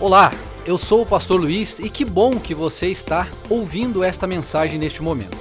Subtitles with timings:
[0.00, 0.30] Olá,
[0.64, 5.02] eu sou o pastor Luiz e que bom que você está ouvindo esta mensagem neste
[5.02, 5.36] momento.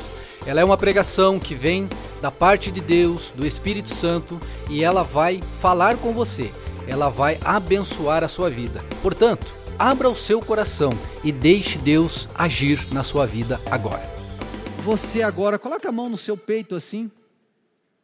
[0.47, 1.87] Ela é uma pregação que vem
[2.23, 6.51] da parte de Deus, do Espírito Santo, e ela vai falar com você.
[6.87, 8.83] Ela vai abençoar a sua vida.
[9.03, 10.89] Portanto, abra o seu coração
[11.23, 14.11] e deixe Deus agir na sua vida agora.
[14.83, 17.11] Você agora coloca a mão no seu peito assim,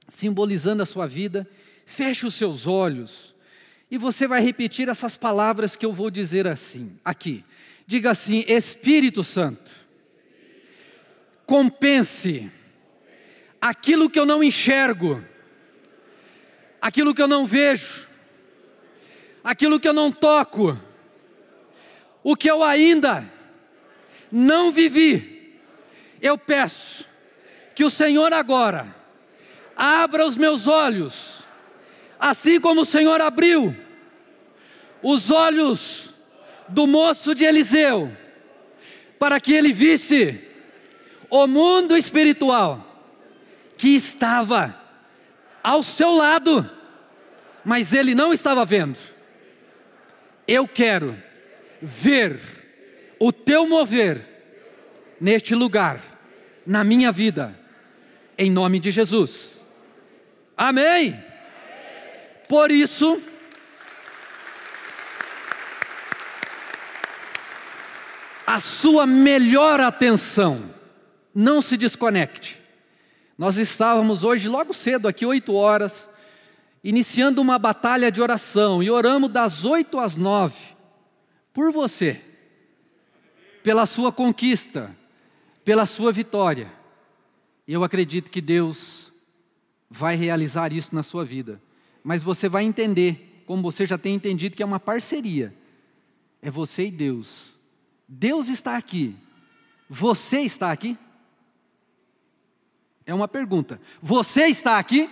[0.07, 1.47] simbolizando a sua vida.
[1.83, 3.32] Feche os seus olhos.
[3.93, 7.45] E você vai repetir essas palavras que eu vou dizer assim, aqui.
[7.85, 9.71] Diga assim: Espírito Santo,
[11.45, 12.51] compense
[13.61, 15.23] aquilo que eu não enxergo,
[16.81, 18.07] aquilo que eu não vejo,
[19.43, 20.75] aquilo que eu não toco,
[22.23, 23.31] o que eu ainda
[24.31, 25.61] não vivi.
[26.19, 27.05] Eu peço
[27.75, 28.87] que o Senhor agora
[29.75, 31.42] abra os meus olhos,
[32.23, 33.75] assim como o Senhor abriu
[35.01, 36.15] os olhos
[36.69, 38.15] do moço de Eliseu,
[39.19, 40.39] para que ele visse
[41.29, 43.11] o mundo espiritual
[43.77, 44.73] que estava
[45.61, 46.71] ao seu lado,
[47.65, 48.97] mas ele não estava vendo.
[50.47, 51.21] Eu quero
[51.81, 52.39] ver
[53.19, 54.21] o teu mover
[55.19, 56.01] neste lugar,
[56.65, 57.53] na minha vida,
[58.37, 59.61] em nome de Jesus.
[60.55, 61.32] Amém.
[62.53, 63.19] Por isso,
[68.45, 70.71] a sua melhor atenção.
[71.33, 72.61] Não se desconecte.
[73.39, 76.07] Nós estávamos hoje, logo cedo, aqui, oito horas,
[76.83, 80.75] iniciando uma batalha de oração, e oramos das oito às nove,
[81.51, 82.21] por você,
[83.63, 84.95] pela sua conquista,
[85.65, 86.71] pela sua vitória.
[87.67, 89.11] Eu acredito que Deus
[89.89, 91.59] vai realizar isso na sua vida.
[92.03, 95.55] Mas você vai entender, como você já tem entendido, que é uma parceria.
[96.41, 97.53] É você e Deus
[98.07, 99.15] Deus está aqui,
[99.89, 100.97] você está aqui?
[103.05, 103.81] É uma pergunta.
[104.01, 105.09] Você está aqui?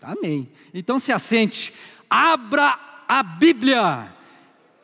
[0.00, 0.16] Amém.
[0.18, 0.52] Amém.
[0.72, 1.74] Então se assente,
[2.08, 4.12] abra a Bíblia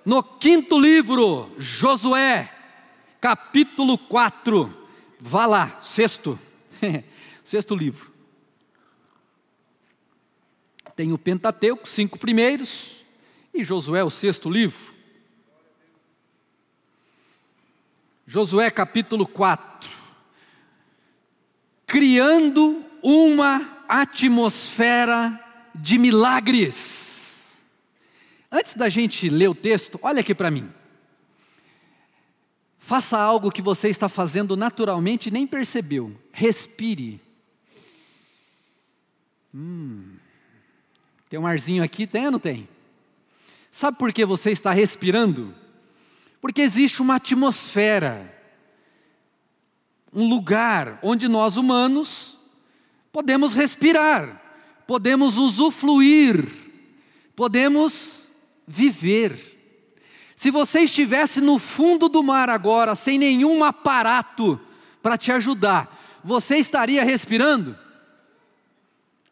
[0.04, 2.52] no quinto livro, Josué,
[3.20, 4.78] capítulo 4.
[5.18, 6.38] Vá lá, sexto,
[7.42, 8.09] sexto livro.
[11.00, 13.02] Tem o Pentateuco, cinco primeiros,
[13.54, 14.92] e Josué, o sexto livro.
[18.26, 19.90] Josué capítulo 4.
[21.86, 25.42] Criando uma atmosfera
[25.74, 27.56] de milagres.
[28.52, 30.70] Antes da gente ler o texto, olha aqui para mim.
[32.78, 36.14] Faça algo que você está fazendo naturalmente e nem percebeu.
[36.30, 37.18] Respire.
[39.54, 40.19] Hum.
[41.30, 42.68] Tem um arzinho aqui, tem ou não tem?
[43.70, 45.54] Sabe por que você está respirando?
[46.40, 48.34] Porque existe uma atmosfera,
[50.12, 52.36] um lugar onde nós humanos
[53.12, 54.42] podemos respirar,
[54.88, 56.48] podemos usufruir,
[57.36, 58.26] podemos
[58.66, 59.46] viver.
[60.34, 64.60] Se você estivesse no fundo do mar agora, sem nenhum aparato
[65.00, 67.78] para te ajudar, você estaria respirando?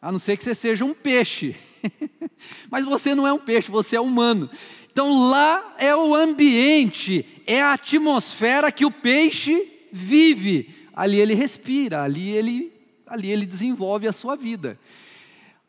[0.01, 1.57] A não ser que você seja um peixe.
[2.71, 4.51] Mas você não é um peixe, você é humano.
[4.91, 10.75] Então lá é o ambiente, é a atmosfera que o peixe vive.
[10.93, 12.73] Ali ele respira, ali ele,
[13.07, 14.79] ali ele desenvolve a sua vida.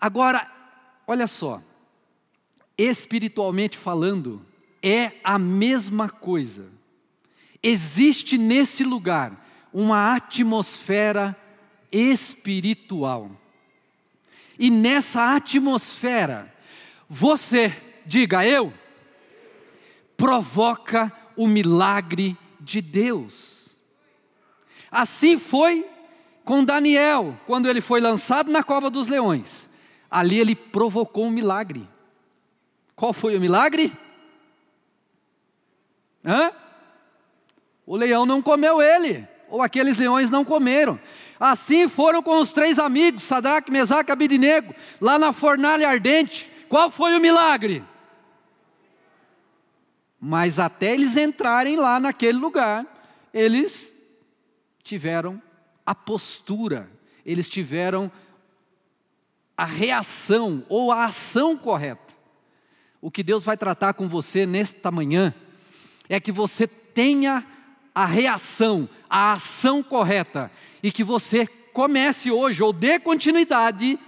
[0.02, 0.50] Agora,
[1.06, 1.62] olha só,
[2.78, 4.46] espiritualmente falando,
[4.82, 6.68] é a mesma coisa.
[7.62, 11.36] Existe nesse lugar uma atmosfera
[11.92, 13.30] espiritual.
[14.60, 16.54] E nessa atmosfera,
[17.10, 17.74] você,
[18.06, 18.74] diga eu,
[20.18, 23.70] provoca o milagre de Deus.
[24.92, 25.88] Assim foi
[26.44, 29.70] com Daniel, quando ele foi lançado na cova dos leões.
[30.12, 31.88] Ali ele provocou um milagre.
[32.98, 33.94] Qual foi o milagre?
[36.26, 36.52] Hã?
[37.86, 41.00] O leão não comeu ele, ou aqueles leões não comeram.
[41.40, 46.52] Assim foram com os três amigos, Sadraque, Mesaque e Abidinego, lá na fornalha ardente.
[46.68, 47.84] Qual foi o milagre?
[50.20, 52.86] Mas até eles entrarem lá naquele lugar,
[53.34, 53.96] eles
[54.84, 55.42] tiveram
[55.86, 56.92] a postura,
[57.26, 58.12] eles tiveram
[59.58, 62.14] a reação ou a ação correta.
[63.02, 65.34] O que Deus vai tratar com você nesta manhã
[66.10, 67.46] é que você tenha
[67.96, 70.52] a reação, a ação correta
[70.82, 74.00] e que você comece hoje ou dê continuidade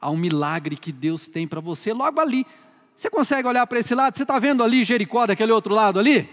[0.00, 2.46] a um milagre que Deus tem para você logo ali,
[2.96, 4.16] Você consegue olhar para esse lado?
[4.16, 6.28] Você está vendo ali Jericó, daquele outro lado ali?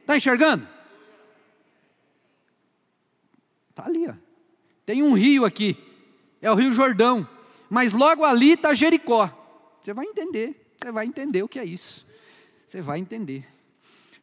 [0.00, 0.66] Está enxergando?
[3.68, 4.14] Está ali, ó.
[4.86, 5.76] Tem um rio aqui,
[6.40, 7.28] é o Rio Jordão,
[7.68, 9.30] mas logo ali está Jericó.
[9.82, 12.06] Você vai entender, você vai entender o que é isso.
[12.66, 13.46] Você vai entender.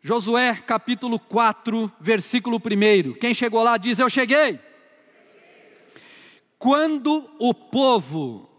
[0.06, 3.14] Josué capítulo 4, versículo 1.
[3.14, 4.60] Quem chegou lá diz: Eu cheguei.
[6.60, 8.50] Quando o povo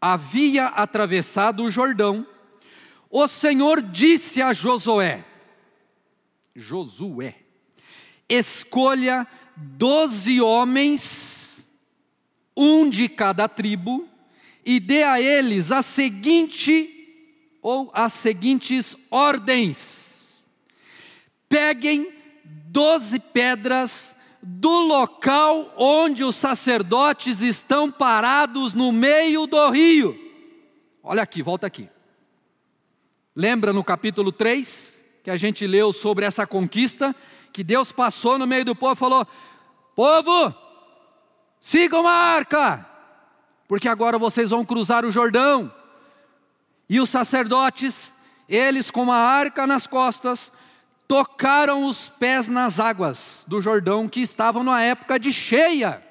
[0.00, 2.26] havia atravessado o Jordão,
[3.08, 5.24] o Senhor disse a Josué:
[6.56, 7.36] Josué,
[8.28, 11.64] escolha doze homens,
[12.56, 14.08] um de cada tribo,
[14.64, 16.99] e dê a eles a seguinte
[17.62, 20.42] ou as seguintes ordens:
[21.48, 22.12] peguem
[22.44, 30.18] doze pedras do local onde os sacerdotes estão parados no meio do rio.
[31.02, 31.88] Olha aqui, volta aqui.
[33.34, 37.14] Lembra no capítulo 3 que a gente leu sobre essa conquista?
[37.52, 39.26] Que Deus passou no meio do povo e falou:
[39.94, 40.54] Povo,
[41.60, 42.86] sigam a arca,
[43.68, 45.72] porque agora vocês vão cruzar o Jordão.
[46.90, 48.12] E os sacerdotes,
[48.48, 50.50] eles com a arca nas costas,
[51.06, 56.02] tocaram os pés nas águas do Jordão que estavam na época de cheia.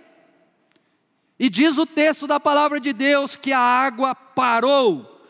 [1.37, 5.21] E diz o texto da palavra de Deus que a água parou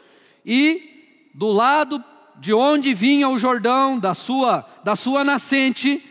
[0.46, 2.04] e do lado
[2.38, 6.04] de onde vinha o Jordão, da sua, da sua nascente,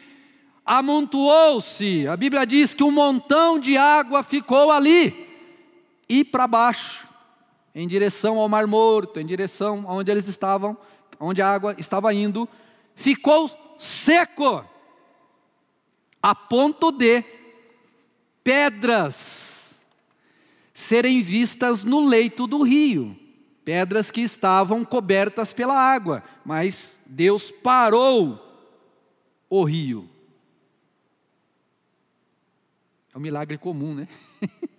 [0.66, 2.08] amontoou-se.
[2.08, 5.28] A Bíblia diz que um montão de água ficou ali
[6.08, 7.07] e para baixo,
[7.74, 10.76] em direção ao Mar Morto, em direção aonde eles estavam,
[11.20, 12.48] onde a água estava indo
[12.98, 13.48] ficou
[13.78, 14.68] seco,
[16.20, 17.24] a ponto de
[18.42, 19.80] pedras
[20.74, 23.16] serem vistas no leito do rio,
[23.64, 28.44] pedras que estavam cobertas pela água, mas Deus parou
[29.48, 30.08] o rio.
[33.14, 34.08] É um milagre comum, né?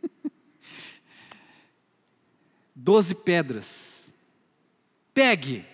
[2.81, 4.13] Doze pedras.
[5.13, 5.65] Pegue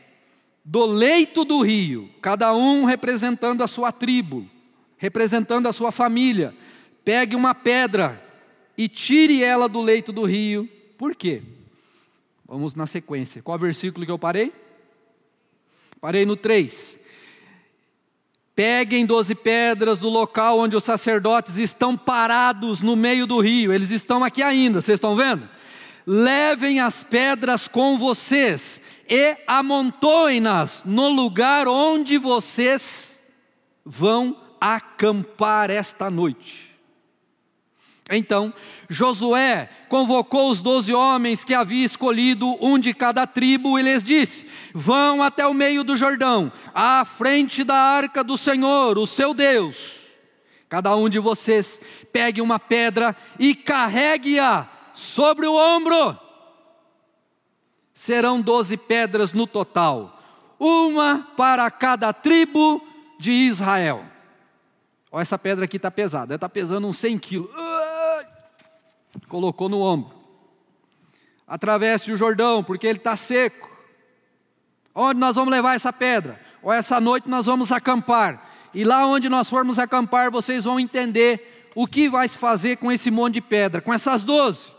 [0.64, 4.50] do leito do rio, cada um representando a sua tribo,
[4.98, 6.56] representando a sua família,
[7.04, 8.20] pegue uma pedra
[8.76, 10.68] e tire ela do leito do rio.
[10.98, 11.44] Por quê?
[12.48, 13.44] Vamos na sequência.
[13.44, 14.52] Qual versículo que eu parei?
[16.02, 17.00] Parei no 3.
[18.56, 23.72] Peguem doze pedras do local onde os sacerdotes estão parados no meio do rio.
[23.72, 25.48] Eles estão aqui ainda, vocês estão vendo?
[26.06, 33.20] Levem as pedras com vocês e amontoem-nas no lugar onde vocês
[33.84, 36.76] vão acampar esta noite.
[38.10, 38.54] Então,
[38.88, 44.48] Josué convocou os doze homens que havia escolhido, um de cada tribo, e lhes disse:
[44.74, 50.06] Vão até o meio do Jordão, à frente da arca do Senhor, o seu Deus.
[50.70, 51.82] Cada um de vocês
[52.12, 56.18] pegue uma pedra e carregue-a sobre o ombro
[57.94, 60.22] serão doze pedras no total,
[60.60, 62.86] uma para cada tribo
[63.20, 64.06] de Israel.
[65.12, 67.50] Olha, essa pedra aqui está pesada, ela está pesando uns 100 quilos.
[69.30, 70.14] Colocou no ombro.
[71.48, 73.70] Atravesse o Jordão, porque ele está seco.
[74.94, 76.40] Onde nós vamos levar essa pedra?
[76.62, 78.50] Ou essa noite nós vamos acampar.
[78.74, 82.92] E lá onde nós formos acampar, vocês vão entender o que vai se fazer com
[82.92, 84.75] esse monte de pedra, com essas doze.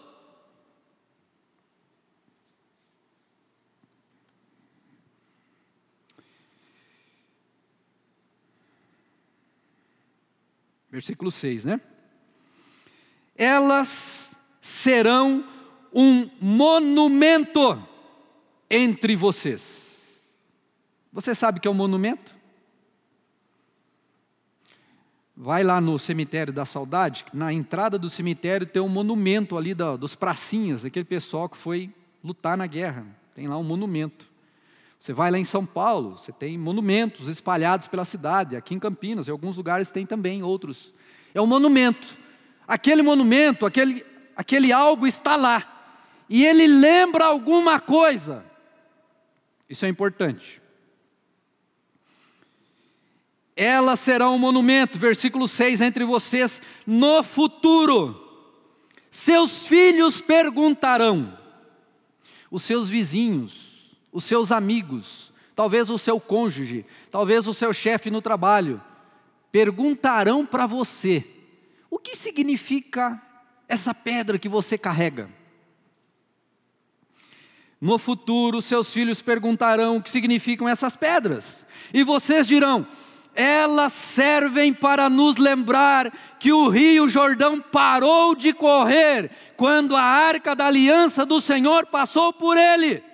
[10.97, 11.79] Versículo 6, né?
[13.37, 15.47] Elas serão
[15.93, 17.87] um monumento
[18.71, 20.03] entre vocês.
[21.12, 22.35] Você sabe o que é um monumento?
[25.37, 30.17] Vai lá no cemitério da saudade, na entrada do cemitério tem um monumento ali dos
[30.17, 31.93] pracinhas, aquele pessoal que foi
[32.25, 33.07] lutar na guerra.
[33.35, 34.33] Tem lá um monumento.
[35.07, 39.29] Você vai lá em São Paulo, você tem monumentos espalhados pela cidade, aqui em Campinas,
[39.29, 40.93] em alguns lugares tem também outros.
[41.33, 42.19] É um monumento.
[42.67, 45.95] Aquele monumento, aquele, aquele algo está lá.
[46.29, 48.45] E ele lembra alguma coisa.
[49.71, 50.61] Isso é importante.
[53.55, 58.51] Elas serão um monumento, versículo 6, entre vocês no futuro.
[59.09, 61.39] Seus filhos perguntarão,
[62.51, 63.65] os seus vizinhos,
[64.16, 68.80] os seus amigos, talvez o seu cônjuge, talvez o seu chefe no trabalho,
[69.52, 71.23] perguntarão para você:
[71.90, 73.20] o que significa
[73.68, 75.28] essa pedra que você carrega?
[77.78, 82.88] No futuro, seus filhos perguntarão o que significam essas pedras, e vocês dirão:
[83.35, 90.56] elas servem para nos lembrar que o rio Jordão parou de correr quando a arca
[90.56, 93.04] da aliança do Senhor passou por ele.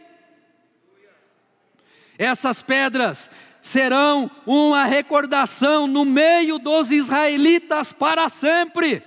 [2.19, 9.03] Essas pedras serão uma recordação no meio dos israelitas para sempre.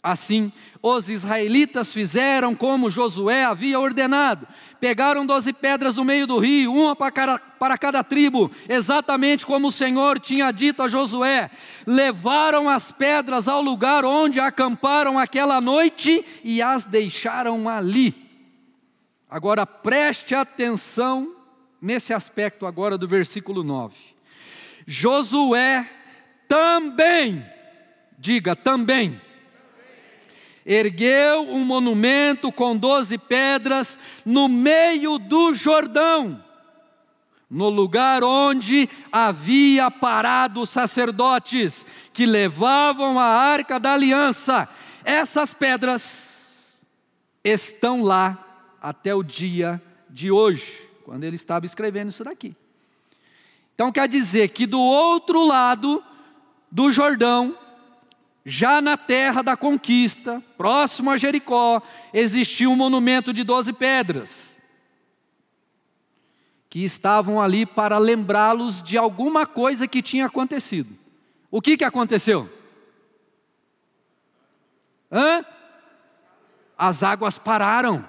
[0.00, 4.46] Assim, os israelitas fizeram como Josué havia ordenado.
[4.80, 9.68] Pegaram doze pedras no meio do rio, uma para cada, para cada tribo, exatamente como
[9.68, 11.50] o Senhor tinha dito a Josué.
[11.84, 18.27] Levaram as pedras ao lugar onde acamparam aquela noite e as deixaram ali.
[19.30, 21.36] Agora preste atenção
[21.80, 23.94] nesse aspecto agora do versículo 9.
[24.86, 25.88] Josué
[26.48, 27.44] também,
[28.18, 29.20] diga também
[30.68, 36.44] ergueu um monumento com doze pedras no meio do Jordão,
[37.48, 44.68] no lugar onde havia parado os sacerdotes que levavam a arca da aliança.
[45.02, 46.76] Essas pedras
[47.42, 48.47] estão lá
[48.80, 52.54] até o dia de hoje, quando ele estava escrevendo isso daqui.
[53.74, 56.02] Então quer dizer que do outro lado
[56.70, 57.56] do Jordão,
[58.44, 61.82] já na terra da conquista, próximo a Jericó,
[62.12, 64.56] existia um monumento de doze pedras,
[66.68, 70.96] que estavam ali para lembrá-los de alguma coisa que tinha acontecido.
[71.50, 72.50] O que, que aconteceu?
[75.10, 75.44] Hã?
[76.76, 78.06] As águas pararam,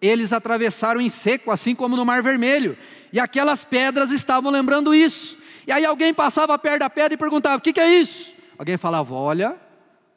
[0.00, 2.76] eles atravessaram em seco, assim como no Mar Vermelho,
[3.12, 5.38] e aquelas pedras estavam lembrando isso.
[5.66, 8.32] E aí alguém passava perto da pedra e perguntava: o que, que é isso?
[8.58, 9.56] Alguém falava: olha,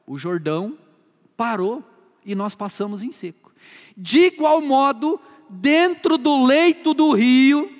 [0.05, 0.77] o Jordão
[1.36, 1.83] parou
[2.25, 3.51] e nós passamos em seco.
[3.95, 5.19] De igual modo,
[5.50, 7.71] dentro do leito do rio,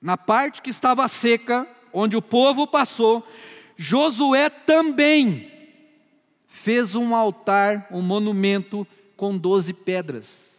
[0.00, 3.26] na parte que estava seca, onde o povo passou,
[3.76, 5.50] Josué também
[6.46, 10.51] fez um altar, um monumento com doze pedras.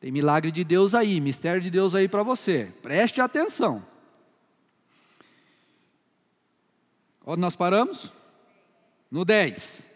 [0.00, 2.72] Tem milagre de Deus aí, mistério de Deus aí para você.
[2.80, 3.84] Preste atenção.
[7.24, 8.10] Onde nós paramos?
[9.10, 9.86] No 10.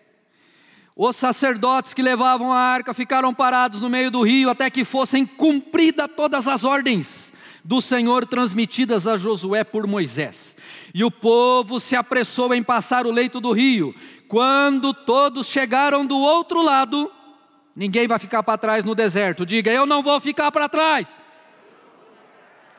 [0.95, 5.25] Os sacerdotes que levavam a arca ficaram parados no meio do rio até que fossem
[5.25, 7.33] cumpridas todas as ordens
[7.65, 10.55] do Senhor transmitidas a Josué por Moisés.
[10.93, 13.95] E o povo se apressou em passar o leito do rio.
[14.29, 17.11] Quando todos chegaram do outro lado,
[17.75, 19.45] ninguém vai ficar para trás no deserto.
[19.45, 21.09] Diga, eu não vou ficar para trás.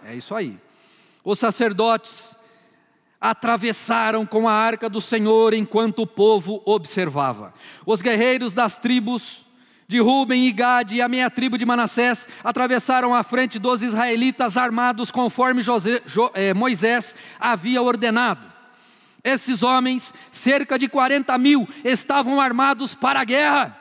[0.06, 0.58] É isso aí.
[1.24, 2.36] Os sacerdotes
[3.20, 7.54] atravessaram com a arca do Senhor enquanto o povo observava.
[7.86, 9.46] Os guerreiros das tribos
[9.88, 14.58] de Ruben e Gade e a meia tribo de Manassés atravessaram a frente dos israelitas
[14.58, 18.54] armados conforme José, jo, eh, Moisés havia ordenado.
[19.24, 23.76] Esses homens, cerca de 40 mil, estavam armados para a guerra,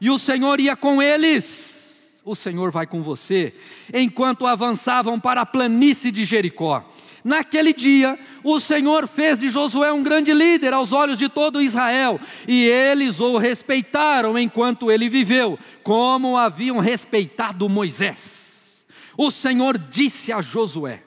[0.00, 1.76] e o Senhor ia com eles.
[2.24, 3.54] O Senhor vai com você,
[3.92, 6.84] enquanto avançavam para a planície de Jericó.
[7.24, 12.20] Naquele dia, o Senhor fez de Josué um grande líder aos olhos de todo Israel,
[12.46, 18.84] e eles o respeitaram enquanto ele viveu, como haviam respeitado Moisés.
[19.16, 21.02] O Senhor disse a Josué: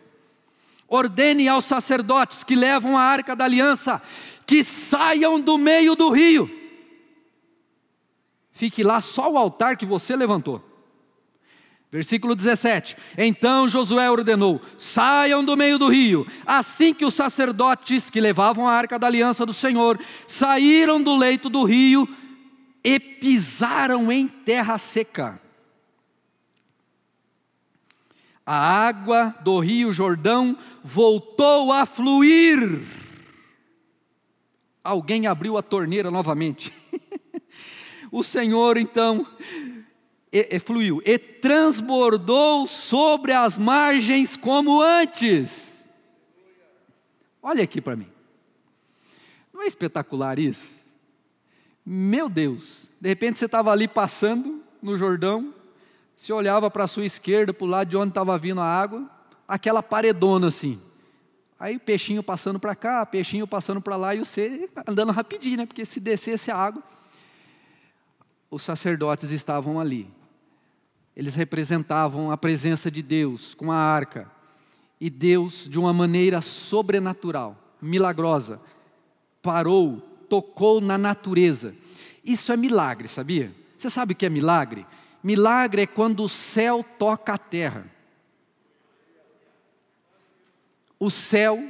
[0.88, 4.02] Ordene aos sacerdotes que levam a arca da aliança
[4.46, 6.61] que saiam do meio do rio.
[8.62, 10.64] Fique lá só o altar que você levantou.
[11.92, 16.28] Versículo 17: Então Josué ordenou: saiam do meio do rio.
[16.46, 21.50] Assim que os sacerdotes que levavam a arca da aliança do Senhor saíram do leito
[21.50, 22.08] do rio
[22.84, 25.42] e pisaram em terra seca.
[28.46, 32.84] A água do rio Jordão voltou a fluir.
[34.84, 36.81] Alguém abriu a torneira novamente.
[38.12, 39.26] O Senhor então
[40.32, 45.84] e, e fluiu, e transbordou sobre as margens como antes.
[47.42, 48.08] Olha aqui para mim.
[49.54, 50.82] Não é espetacular isso?
[51.86, 55.54] Meu Deus, de repente você estava ali passando no Jordão,
[56.16, 59.10] você olhava para a sua esquerda, para o lado de onde estava vindo a água,
[59.48, 60.80] aquela paredona assim.
[61.60, 65.66] Aí peixinho passando para cá, peixinho passando para lá, e você andando rapidinho, né?
[65.66, 66.84] Porque se descesse a água,
[68.52, 70.08] os sacerdotes estavam ali.
[71.16, 74.30] Eles representavam a presença de Deus com a arca.
[75.00, 78.62] E Deus, de uma maneira sobrenatural, milagrosa,
[79.42, 81.74] parou, tocou na natureza.
[82.24, 83.52] Isso é milagre, sabia?
[83.78, 84.86] Você sabe o que é milagre?
[85.24, 87.86] Milagre é quando o céu toca a terra.
[91.00, 91.64] O céu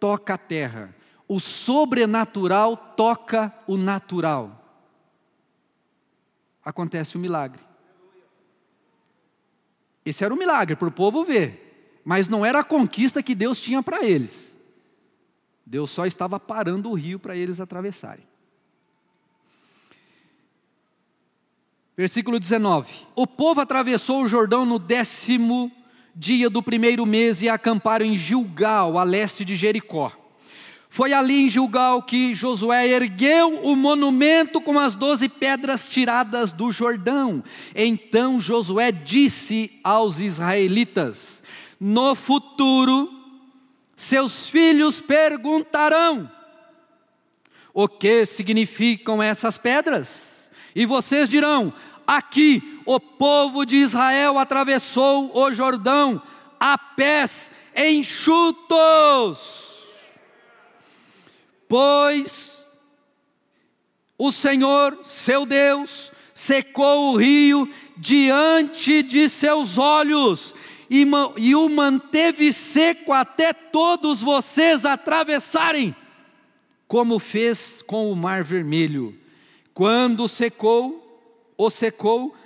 [0.00, 0.94] toca a terra.
[1.28, 4.63] O sobrenatural toca o natural.
[6.64, 7.60] Acontece o um milagre.
[10.04, 13.60] Esse era o milagre para o povo ver, mas não era a conquista que Deus
[13.60, 14.58] tinha para eles.
[15.64, 18.26] Deus só estava parando o rio para eles atravessarem.
[21.96, 25.72] Versículo 19: O povo atravessou o Jordão no décimo
[26.14, 30.12] dia do primeiro mês e acamparam em Gilgal, a leste de Jericó.
[30.94, 36.70] Foi ali em Gilgal que Josué ergueu o monumento com as doze pedras tiradas do
[36.70, 37.42] Jordão.
[37.74, 41.42] Então Josué disse aos israelitas:
[41.80, 43.12] No futuro,
[43.96, 46.30] seus filhos perguntarão:
[47.72, 50.48] O que significam essas pedras?
[50.76, 51.72] E vocês dirão:
[52.06, 56.22] Aqui o povo de Israel atravessou o Jordão
[56.60, 59.73] a pés enxutos.
[61.74, 62.68] Pois
[64.16, 70.54] o Senhor, seu Deus, secou o rio diante de seus olhos
[70.88, 71.04] e,
[71.36, 75.96] e o manteve seco até todos vocês atravessarem,
[76.86, 79.12] como fez com o mar vermelho.
[79.74, 81.20] Quando secou,
[81.58, 82.36] o secou,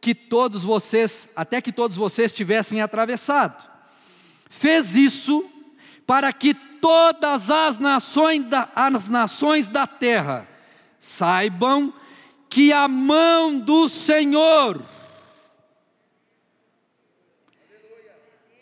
[0.00, 3.62] que todos vocês, até que todos vocês tivessem atravessado.
[4.48, 5.44] Fez isso
[6.06, 10.48] para que todas as nações da, as nações da terra
[10.98, 11.92] saibam
[12.48, 14.82] que a mão do Senhor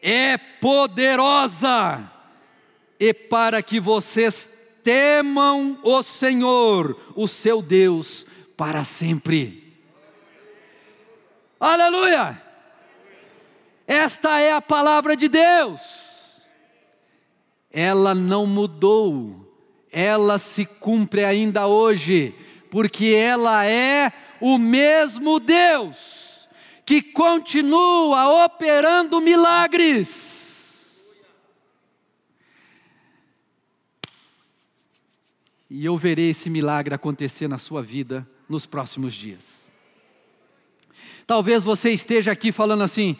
[0.02, 2.10] é poderosa
[3.00, 4.50] e para que vocês
[4.82, 9.76] temam o Senhor, o seu Deus, para sempre.
[11.60, 12.42] Aleluia!
[13.86, 16.07] Esta é a palavra de Deus.
[17.70, 19.52] Ela não mudou,
[19.90, 22.34] ela se cumpre ainda hoje,
[22.70, 26.18] porque ela é o mesmo Deus
[26.88, 30.38] que continua operando milagres.
[35.68, 39.70] E eu verei esse milagre acontecer na sua vida nos próximos dias.
[41.26, 43.18] Talvez você esteja aqui falando assim,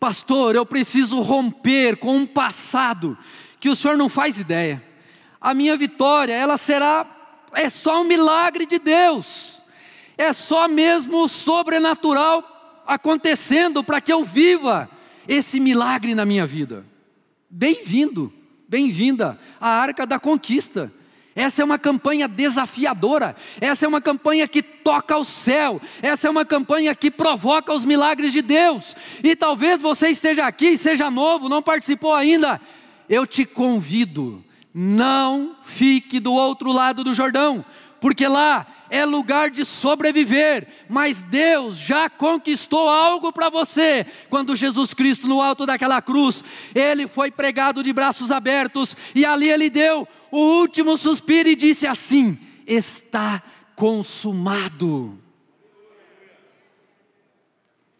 [0.00, 3.16] pastor, eu preciso romper com um passado
[3.62, 4.82] que o senhor não faz ideia.
[5.40, 7.06] A minha vitória, ela será,
[7.52, 9.62] é só um milagre de Deus,
[10.18, 14.90] é só mesmo o sobrenatural acontecendo para que eu viva
[15.28, 16.84] esse milagre na minha vida.
[17.48, 18.32] Bem-vindo,
[18.68, 20.92] bem-vinda à arca da conquista.
[21.32, 26.30] Essa é uma campanha desafiadora, essa é uma campanha que toca o céu, essa é
[26.30, 28.96] uma campanha que provoca os milagres de Deus.
[29.22, 32.60] E talvez você esteja aqui, seja novo, não participou ainda.
[33.08, 37.64] Eu te convido, não fique do outro lado do Jordão,
[38.00, 44.04] porque lá é lugar de sobreviver, mas Deus já conquistou algo para você.
[44.28, 49.48] Quando Jesus Cristo, no alto daquela cruz, ele foi pregado de braços abertos, e ali
[49.48, 53.42] ele deu o último suspiro e disse assim: Está
[53.74, 55.18] consumado.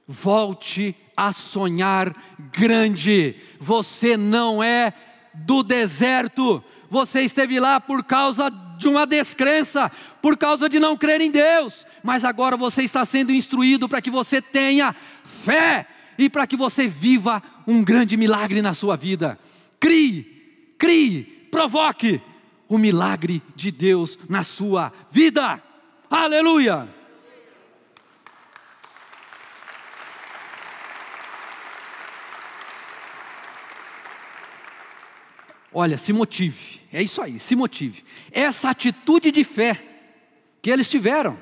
[0.06, 0.94] Volte
[1.26, 2.12] a sonhar
[2.50, 3.36] grande.
[3.60, 4.92] Você não é
[5.32, 6.62] do deserto.
[6.90, 9.88] Você esteve lá por causa de uma descrença,
[10.20, 11.86] por causa de não crer em Deus.
[12.02, 15.86] Mas agora você está sendo instruído para que você tenha fé
[16.18, 19.38] e para que você viva um grande milagre na sua vida.
[19.78, 22.20] Crie, crie, provoque
[22.68, 25.62] o milagre de Deus na sua vida.
[26.10, 27.01] Aleluia!
[35.74, 38.04] Olha, se motive, é isso aí, se motive.
[38.30, 39.82] Essa atitude de fé
[40.60, 41.38] que eles tiveram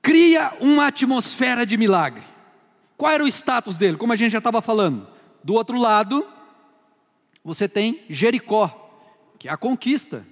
[0.00, 2.22] cria uma atmosfera de milagre.
[2.96, 3.96] Qual era o status dele?
[3.96, 5.06] Como a gente já estava falando,
[5.44, 6.26] do outro lado,
[7.44, 8.90] você tem Jericó,
[9.38, 10.26] que é a conquista,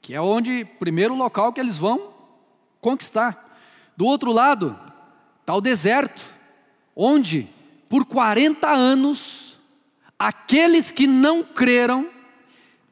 [0.00, 2.12] que é onde primeiro local que eles vão
[2.80, 3.58] conquistar.
[3.96, 4.78] Do outro lado
[5.40, 6.22] está o deserto,
[6.94, 7.48] onde
[7.88, 9.53] por 40 anos
[10.18, 12.08] aqueles que não creram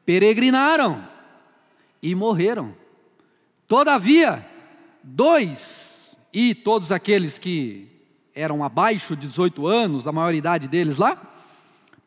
[0.05, 1.07] peregrinaram
[2.01, 2.75] e morreram.
[3.67, 4.45] Todavia,
[5.01, 7.87] dois e todos aqueles que
[8.35, 11.21] eram abaixo de 18 anos, da maioridade deles lá,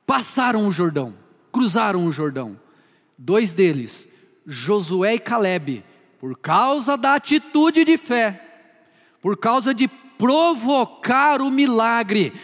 [0.07, 1.15] passaram o Jordão
[1.57, 2.61] cruzaram o Jordão.
[3.17, 4.07] Dois deles,
[4.47, 5.83] Josué e Caleb,
[6.21, 8.43] por causa da atitude de fé,
[9.23, 12.35] por causa de provocar o milagre,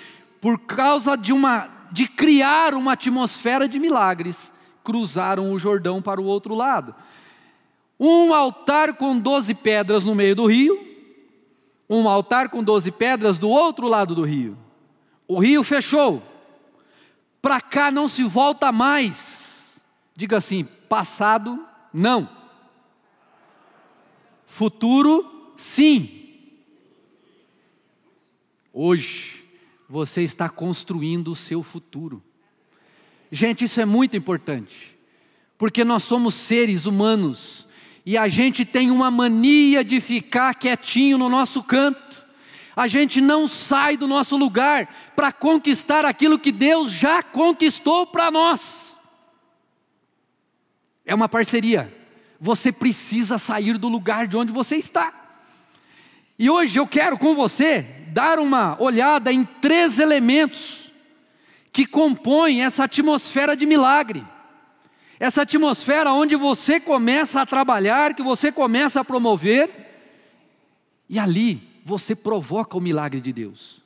[0.40, 4.50] por causa de uma de criar uma atmosfera de milagres,
[4.82, 6.94] cruzaram o Jordão para o outro lado.
[8.00, 10.88] Um altar com doze pedras no meio do rio,
[11.88, 14.56] um altar com doze pedras do outro lado do rio.
[15.28, 16.22] O rio fechou,
[17.42, 19.70] para cá não se volta mais.
[20.16, 22.28] Diga assim: passado, não.
[24.46, 26.20] Futuro, sim.
[28.72, 29.41] Hoje,
[29.92, 32.22] você está construindo o seu futuro.
[33.30, 34.96] Gente, isso é muito importante,
[35.58, 37.68] porque nós somos seres humanos
[38.06, 42.24] e a gente tem uma mania de ficar quietinho no nosso canto,
[42.74, 48.30] a gente não sai do nosso lugar para conquistar aquilo que Deus já conquistou para
[48.30, 48.96] nós.
[51.04, 51.94] É uma parceria,
[52.40, 55.12] você precisa sair do lugar de onde você está.
[56.38, 60.92] E hoje eu quero com você dar uma olhada em três elementos
[61.72, 64.24] que compõem essa atmosfera de milagre.
[65.18, 69.70] Essa atmosfera onde você começa a trabalhar, que você começa a promover,
[71.08, 73.80] e ali você provoca o milagre de Deus.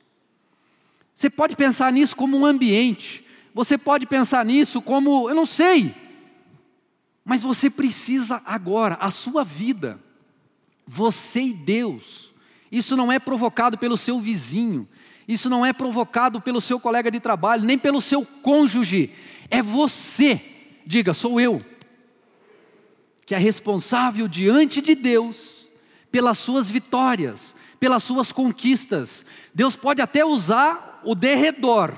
[1.15, 5.95] Você pode pensar nisso como um ambiente, você pode pensar nisso como, eu não sei,
[7.23, 9.99] mas você precisa agora, a sua vida,
[10.85, 12.26] você e Deus,
[12.71, 14.87] isso não é provocado pelo seu vizinho,
[15.27, 19.11] isso não é provocado pelo seu colega de trabalho, nem pelo seu cônjuge,
[19.49, 20.41] é você,
[20.85, 21.61] diga, sou eu,
[23.25, 25.67] que é responsável diante de Deus
[26.09, 29.25] pelas suas vitórias, pelas suas conquistas.
[29.53, 31.93] Deus pode até usar o derredor,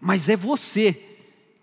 [0.00, 1.02] mas é você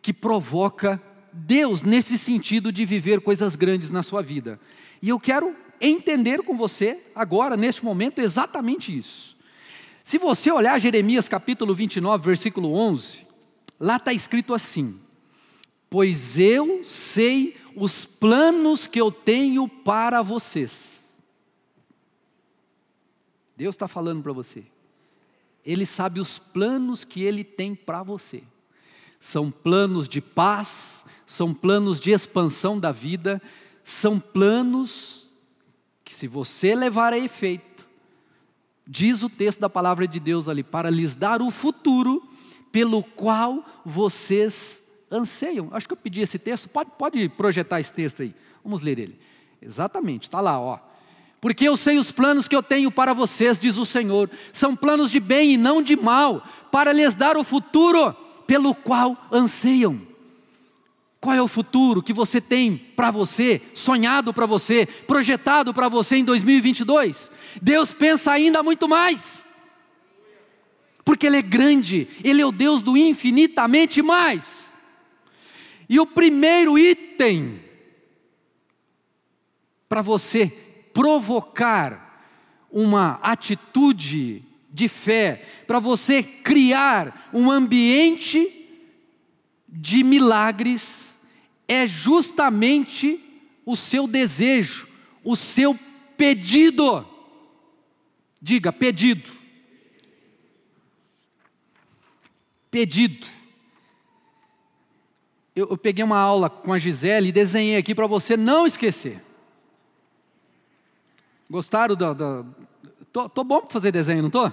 [0.02, 4.60] que provoca Deus nesse sentido de viver coisas grandes na sua vida.
[5.02, 5.56] E eu quero
[5.88, 9.36] entender com você, agora, neste momento, exatamente isso.
[10.04, 13.26] Se você olhar Jeremias capítulo 29, versículo 11,
[13.80, 15.00] lá está escrito assim:
[15.90, 21.14] Pois eu sei os planos que eu tenho para vocês.
[23.56, 24.64] Deus está falando para você.
[25.66, 28.44] Ele sabe os planos que Ele tem para você.
[29.20, 33.42] São planos de paz, são planos de expansão da vida,
[33.84, 35.23] são planos
[36.14, 37.88] que se você levar a efeito,
[38.86, 42.24] diz o texto da palavra de Deus ali, para lhes dar o futuro
[42.72, 45.70] pelo qual vocês anseiam.
[45.72, 49.20] Acho que eu pedi esse texto, pode, pode projetar esse texto aí, vamos ler ele.
[49.60, 50.78] Exatamente, está lá, ó.
[51.42, 55.10] Porque eu sei os planos que eu tenho para vocês, diz o Senhor, são planos
[55.10, 58.14] de bem e não de mal, para lhes dar o futuro
[58.46, 60.00] pelo qual anseiam.
[61.24, 66.18] Qual é o futuro que você tem para você, sonhado para você, projetado para você
[66.18, 67.32] em 2022?
[67.62, 69.48] Deus pensa ainda muito mais.
[71.06, 74.70] Porque Ele é grande, Ele é o Deus do infinitamente mais.
[75.88, 77.62] E o primeiro item
[79.88, 80.48] para você
[80.94, 82.28] provocar
[82.70, 88.68] uma atitude de fé, para você criar um ambiente
[89.70, 91.13] de milagres,
[91.68, 93.20] é justamente
[93.66, 94.88] o seu desejo,
[95.24, 95.78] o seu
[96.18, 97.06] pedido.
[98.42, 99.32] Diga, pedido.
[102.70, 103.28] Pedido.
[105.56, 109.24] Eu, eu peguei uma aula com a Gisele e desenhei aqui para você não esquecer.
[111.50, 112.14] Gostaram da.
[112.14, 112.44] da...
[113.12, 114.52] Tô, tô bom para fazer desenho, não tô?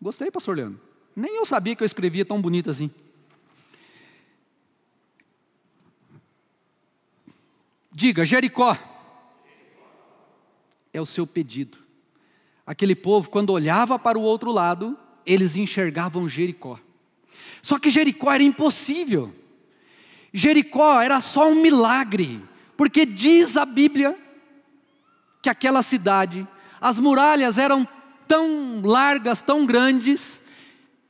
[0.00, 0.78] Gostei, pastor Leandro.
[1.16, 2.90] Nem eu sabia que eu escrevia tão bonito assim.
[7.96, 8.76] Diga, Jericó.
[10.92, 11.78] É o seu pedido.
[12.66, 16.80] Aquele povo, quando olhava para o outro lado, eles enxergavam Jericó.
[17.62, 19.32] Só que Jericó era impossível.
[20.32, 22.42] Jericó era só um milagre,
[22.76, 24.18] porque diz a Bíblia
[25.40, 26.46] que aquela cidade,
[26.80, 27.86] as muralhas eram
[28.26, 30.40] tão largas, tão grandes,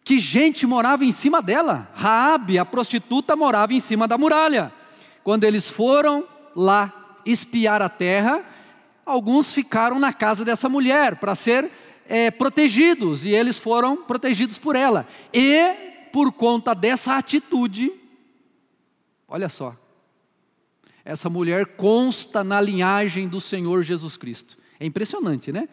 [0.03, 1.91] que gente morava em cima dela.
[1.95, 4.71] Raabe, a prostituta, morava em cima da muralha.
[5.23, 8.45] Quando eles foram lá espiar a terra,
[9.05, 11.71] alguns ficaram na casa dessa mulher para ser
[12.07, 15.07] é, protegidos, e eles foram protegidos por ela.
[15.33, 17.91] E, por conta dessa atitude,
[19.27, 19.77] olha só,
[21.05, 24.57] essa mulher consta na linhagem do Senhor Jesus Cristo.
[24.81, 25.69] É impressionante, né?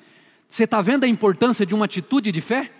[0.50, 2.72] Você está vendo a importância de uma atitude de fé?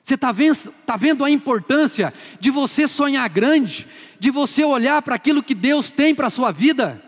[0.00, 3.86] Você está vendo, tá vendo a importância de você sonhar grande,
[4.20, 7.02] de você olhar para aquilo que Deus tem para a sua vida?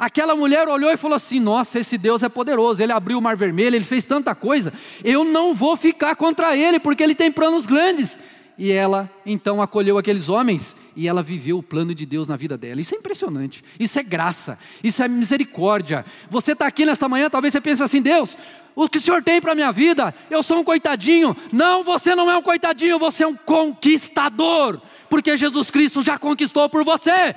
[0.00, 3.36] Aquela mulher olhou e falou assim: Nossa, esse Deus é poderoso, ele abriu o mar
[3.36, 4.72] vermelho, ele fez tanta coisa,
[5.04, 8.18] eu não vou ficar contra ele, porque ele tem planos grandes.
[8.56, 12.56] E ela então acolheu aqueles homens e ela viveu o plano de Deus na vida
[12.56, 12.80] dela.
[12.80, 16.04] Isso é impressionante, isso é graça, isso é misericórdia.
[16.30, 18.38] Você está aqui nesta manhã, talvez você pense assim: Deus,
[18.74, 20.14] o que o Senhor tem para a minha vida?
[20.30, 21.36] Eu sou um coitadinho.
[21.52, 26.70] Não, você não é um coitadinho, você é um conquistador, porque Jesus Cristo já conquistou
[26.70, 27.34] por você.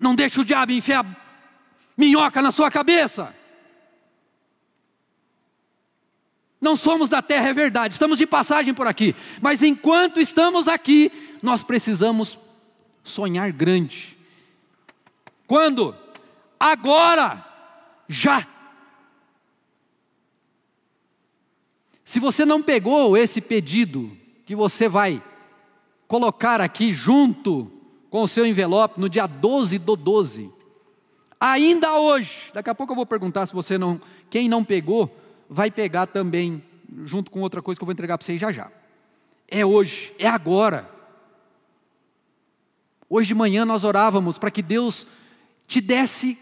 [0.00, 1.04] Não deixe o diabo enfiar
[1.96, 3.34] minhoca na sua cabeça.
[6.58, 11.10] Não somos da terra, é verdade, estamos de passagem por aqui, mas enquanto estamos aqui,
[11.42, 12.38] nós precisamos
[13.02, 14.18] sonhar grande.
[15.46, 15.96] Quando?
[16.58, 17.44] Agora,
[18.08, 18.46] já.
[22.04, 25.22] Se você não pegou esse pedido que você vai
[26.06, 27.79] colocar aqui junto
[28.10, 30.50] com o seu envelope no dia 12 do 12.
[31.38, 35.16] Ainda hoje, daqui a pouco eu vou perguntar se você não, quem não pegou,
[35.48, 36.62] vai pegar também,
[37.04, 38.70] junto com outra coisa que eu vou entregar para vocês já já.
[39.48, 40.90] É hoje, é agora.
[43.08, 45.06] Hoje de manhã nós orávamos para que Deus
[45.66, 46.38] te desse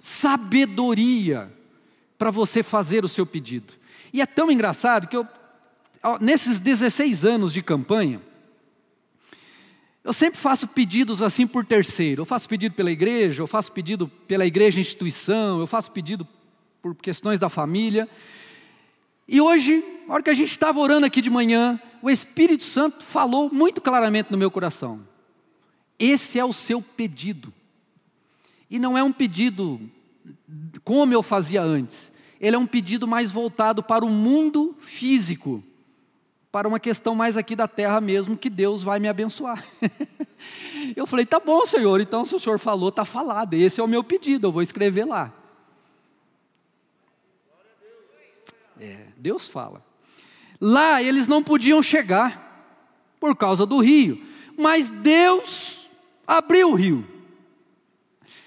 [0.00, 1.52] sabedoria
[2.16, 3.74] para você fazer o seu pedido.
[4.12, 5.26] E é tão engraçado que eu,
[6.20, 8.20] nesses 16 anos de campanha,
[10.06, 12.22] eu sempre faço pedidos assim por terceiro.
[12.22, 16.24] Eu faço pedido pela igreja, eu faço pedido pela igreja instituição, eu faço pedido
[16.80, 18.08] por questões da família.
[19.26, 23.04] E hoje, na hora que a gente estava orando aqui de manhã, o Espírito Santo
[23.04, 25.04] falou muito claramente no meu coração.
[25.98, 27.52] Esse é o seu pedido.
[28.70, 29.80] E não é um pedido
[30.84, 32.12] como eu fazia antes.
[32.40, 35.64] Ele é um pedido mais voltado para o mundo físico
[36.56, 39.62] para uma questão mais aqui da terra mesmo, que Deus vai me abençoar.
[40.96, 43.86] eu falei, tá bom, Senhor, então se o Senhor falou, está falado, esse é o
[43.86, 45.34] meu pedido, eu vou escrever lá.
[48.80, 49.84] É, Deus fala.
[50.58, 52.74] Lá eles não podiam chegar,
[53.20, 54.18] por causa do rio,
[54.56, 55.86] mas Deus
[56.26, 57.06] abriu o rio.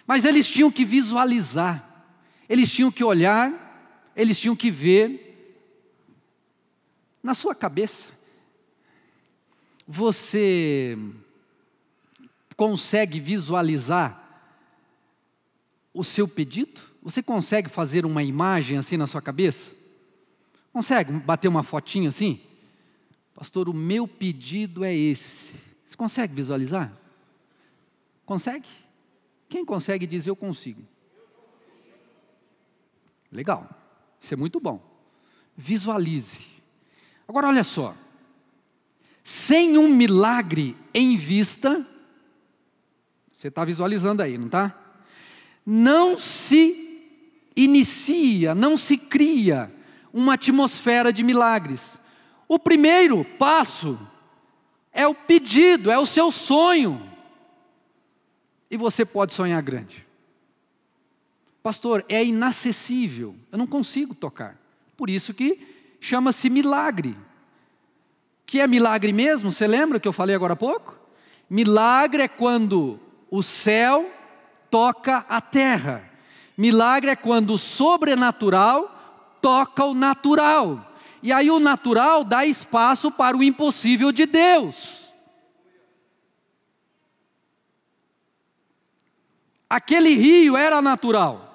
[0.07, 2.07] Mas eles tinham que visualizar,
[2.49, 5.28] eles tinham que olhar, eles tinham que ver,
[7.21, 8.10] na sua cabeça,
[9.88, 10.97] você
[12.55, 14.25] consegue visualizar
[15.93, 16.82] o seu pedido?
[17.01, 19.75] Você consegue fazer uma imagem assim na sua cabeça?
[20.71, 22.41] Consegue bater uma fotinha assim?
[23.34, 25.60] Pastor, o meu pedido é esse.
[25.86, 26.93] Você consegue visualizar?
[28.25, 28.67] Consegue?
[29.47, 30.84] Quem consegue diz eu consigo?
[33.32, 33.67] Legal,
[34.19, 34.79] isso é muito bom.
[35.58, 36.58] Visualize.
[37.29, 37.95] Agora olha só,
[39.23, 41.87] sem um milagre em vista,
[43.31, 44.75] você está visualizando aí, não está?
[45.63, 47.13] Não se
[47.55, 49.71] inicia, não se cria
[50.11, 52.01] uma atmosfera de milagres.
[52.47, 53.99] O primeiro passo
[54.91, 56.99] é o pedido, é o seu sonho.
[58.71, 60.03] E você pode sonhar grande.
[61.61, 64.59] Pastor, é inacessível, eu não consigo tocar.
[64.97, 67.17] Por isso que chama-se milagre.
[68.45, 69.51] Que é milagre mesmo?
[69.51, 70.97] Você lembra que eu falei agora há pouco?
[71.49, 74.09] Milagre é quando o céu
[74.69, 76.09] toca a terra.
[76.57, 80.93] Milagre é quando o sobrenatural toca o natural.
[81.21, 85.09] E aí o natural dá espaço para o impossível de Deus.
[89.69, 91.45] Aquele rio era natural.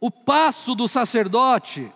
[0.00, 1.92] O passo do sacerdote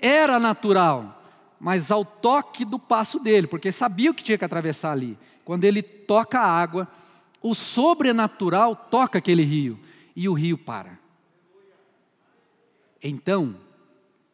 [0.00, 1.22] era natural,
[1.58, 5.18] mas ao toque do passo dele, porque sabia o que tinha que atravessar ali.
[5.44, 6.88] Quando ele toca a água,
[7.42, 9.78] o sobrenatural toca aquele rio
[10.14, 10.98] e o rio para.
[13.02, 13.56] Então,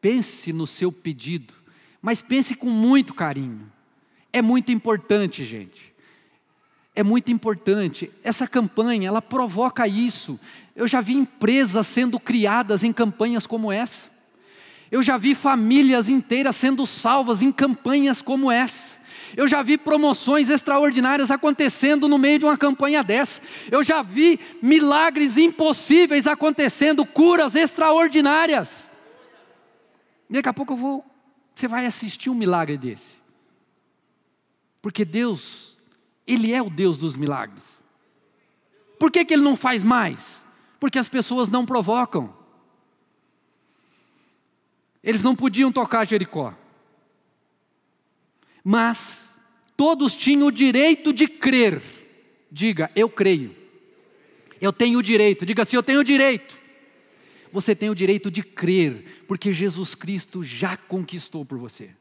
[0.01, 1.55] pense no seu pedido,
[2.03, 3.71] mas pense com muito carinho.
[4.33, 5.95] É muito importante, gente.
[6.95, 8.11] É muito importante.
[8.23, 10.39] Essa campanha, ela provoca isso.
[10.75, 14.16] Eu já vi empresas sendo criadas em campanhas como essa.
[14.91, 18.97] Eu já vi famílias inteiras sendo salvas em campanhas como essa.
[19.37, 23.43] Eu já vi promoções extraordinárias acontecendo no meio de uma campanha dessa.
[23.71, 28.91] Eu já vi milagres impossíveis acontecendo, curas extraordinárias.
[30.31, 31.05] Daqui a pouco eu vou,
[31.55, 33.17] você vai assistir um milagre desse.
[34.81, 35.77] Porque Deus,
[36.27, 37.83] Ele é o Deus dos milagres.
[38.99, 40.41] Por que, que Ele não faz mais?
[40.79, 42.35] Porque as pessoas não provocam.
[45.07, 46.53] Eles não podiam tocar Jericó.
[48.63, 49.35] Mas
[49.75, 51.81] todos tinham o direito de crer
[52.57, 53.55] Diga, eu creio.
[54.59, 55.45] Eu tenho o direito.
[55.45, 56.59] Diga assim, eu tenho o direito.
[57.53, 61.95] Você tem o direito de crer, porque Jesus Cristo já conquistou por você.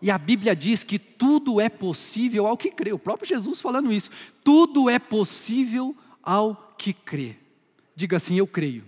[0.00, 2.92] E a Bíblia diz que tudo é possível ao que crê.
[2.92, 4.10] O próprio Jesus falando isso.
[4.42, 7.36] Tudo é possível ao que crê.
[7.94, 8.84] Diga assim: Eu creio.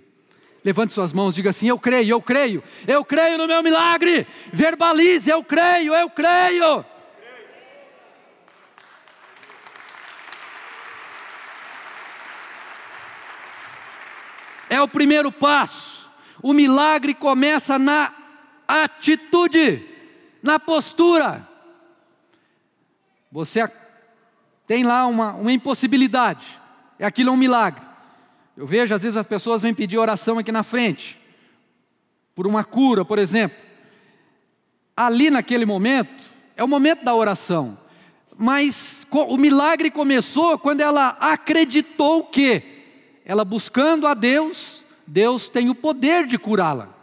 [0.64, 4.26] Levante suas mãos, diga assim: Eu creio, eu creio, eu creio no meu milagre.
[4.50, 6.84] Verbalize: Eu creio, eu creio.
[14.70, 16.10] É o primeiro passo.
[16.42, 18.12] O milagre começa na
[18.66, 19.86] atitude
[20.42, 21.46] na postura.
[23.30, 23.70] Você
[24.66, 26.46] tem lá uma, uma impossibilidade,
[26.98, 27.93] aquilo é um milagre.
[28.56, 31.20] Eu vejo às vezes as pessoas vêm pedir oração aqui na frente,
[32.34, 33.56] por uma cura, por exemplo.
[34.96, 36.22] Ali naquele momento,
[36.56, 37.76] é o momento da oração,
[38.36, 42.62] mas o milagre começou quando ela acreditou que,
[43.24, 46.94] ela buscando a Deus, Deus tem o poder de curá-la.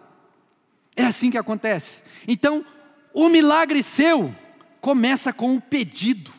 [0.95, 2.03] É assim que acontece.
[2.27, 2.65] Então,
[3.13, 4.33] o milagre seu
[4.79, 6.31] começa com um pedido,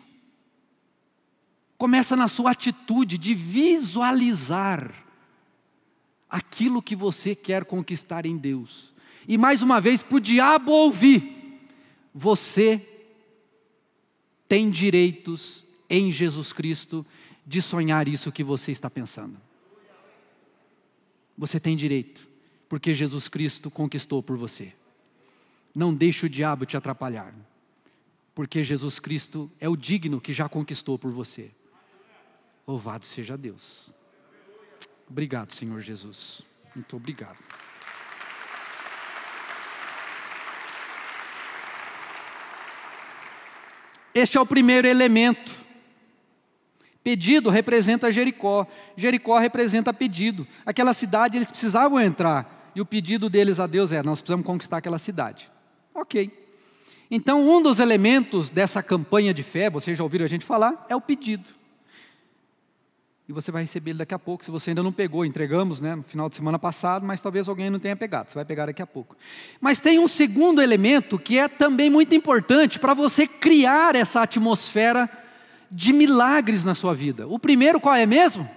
[1.77, 5.02] começa na sua atitude de visualizar
[6.33, 8.91] aquilo que você quer conquistar em Deus.
[9.29, 11.61] E mais uma vez, para o diabo ouvir,
[12.15, 12.89] você
[14.49, 17.05] tem direitos em Jesus Cristo
[17.47, 19.39] de sonhar isso que você está pensando.
[21.37, 22.27] Você tem direito,
[22.67, 24.73] porque Jesus Cristo conquistou por você.
[25.75, 27.35] Não deixe o diabo te atrapalhar,
[28.35, 31.51] porque Jesus Cristo é o digno que já conquistou por você.
[32.67, 33.93] Louvado seja Deus.
[35.09, 36.43] Obrigado, Senhor Jesus.
[36.75, 37.39] Muito obrigado.
[44.15, 45.53] Este é o primeiro elemento.
[47.03, 48.67] Pedido representa Jericó.
[48.97, 50.47] Jericó representa pedido.
[50.65, 52.71] Aquela cidade eles precisavam entrar.
[52.75, 55.51] E o pedido deles a Deus é: nós precisamos conquistar aquela cidade.
[55.95, 56.31] Ok.
[57.11, 60.97] Então, um dos elementos dessa campanha de fé, vocês já ouviram a gente falar, é
[60.97, 61.45] o pedido.
[63.29, 65.95] E você vai receber ele daqui a pouco, se você ainda não pegou, entregamos né,
[65.95, 68.83] no final de semana passado, mas talvez alguém não tenha pegado, você vai pegar daqui
[68.83, 69.17] a pouco.
[69.61, 75.09] Mas tem um segundo elemento que é também muito importante para você criar essa atmosfera
[75.71, 77.27] de milagres na sua vida.
[77.29, 78.49] O primeiro qual é mesmo?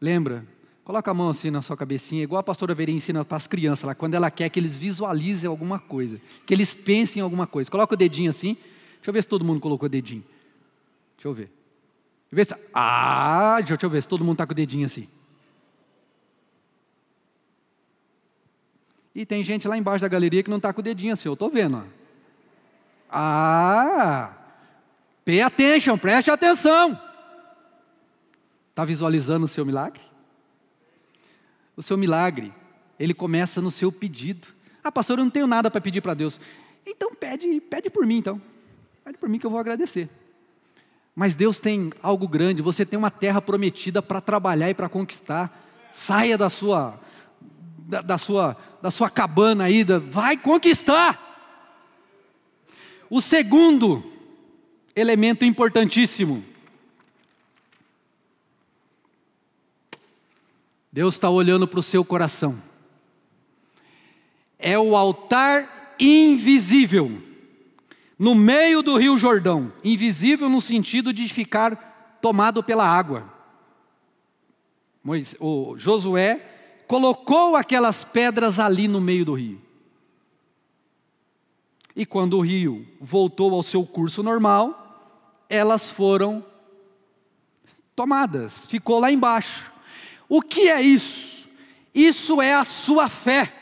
[0.00, 0.44] Lembra,
[0.88, 3.84] Coloca a mão assim na sua cabecinha, igual a pastora Veri ensina para as crianças
[3.84, 7.70] lá, quando ela quer que eles visualizem alguma coisa, que eles pensem em alguma coisa.
[7.70, 8.54] Coloca o dedinho assim.
[8.94, 10.24] Deixa eu ver se todo mundo colocou o dedinho.
[11.14, 11.57] Deixa eu ver.
[12.30, 15.08] Eu ver se, ah, deixa eu ver se todo mundo está com o dedinho assim.
[19.14, 21.32] E tem gente lá embaixo da galeria que não está com o dedinho assim, eu
[21.32, 21.78] estou vendo.
[21.78, 21.82] Ó.
[23.10, 24.32] Ah,
[25.24, 27.00] pay attention, preste atenção.
[28.70, 30.08] Está visualizando o seu milagre?
[31.78, 32.52] o seu milagre,
[32.98, 34.48] ele começa no seu pedido.
[34.82, 36.40] Ah, pastor, eu não tenho nada para pedir para Deus.
[36.84, 38.42] Então pede, pede por mim, então.
[39.04, 40.10] Pede por mim que eu vou agradecer.
[41.18, 45.66] Mas Deus tem algo grande, você tem uma terra prometida para trabalhar e para conquistar.
[45.90, 47.00] Saia da sua
[47.76, 51.18] da, da, sua da sua cabana aí, vai conquistar.
[53.10, 54.00] O segundo
[54.94, 56.44] elemento importantíssimo
[60.92, 62.62] Deus está olhando para o seu coração.
[64.56, 67.20] É o altar invisível,
[68.18, 73.32] no meio do rio Jordão invisível no sentido de ficar tomado pela água.
[75.38, 79.60] o Josué colocou aquelas pedras ali no meio do rio.
[81.94, 86.44] E quando o rio voltou ao seu curso normal, elas foram
[87.94, 89.72] tomadas, ficou lá embaixo.
[90.28, 91.48] O que é isso?
[91.94, 93.52] Isso é a sua fé.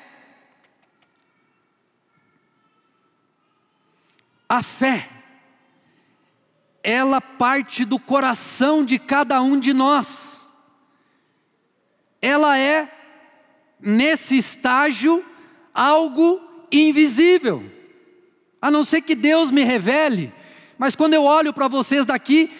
[4.48, 5.08] A fé,
[6.82, 10.48] ela parte do coração de cada um de nós.
[12.22, 12.88] Ela é,
[13.80, 15.24] nesse estágio,
[15.74, 16.40] algo
[16.70, 17.64] invisível.
[18.62, 20.32] A não ser que Deus me revele,
[20.78, 22.50] mas quando eu olho para vocês daqui,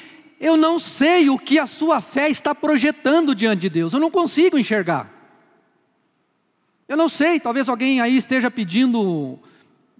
[0.40, 4.10] eu não sei o que a sua fé está projetando diante de Deus, eu não
[4.10, 5.10] consigo enxergar.
[6.88, 9.38] Eu não sei, talvez alguém aí esteja pedindo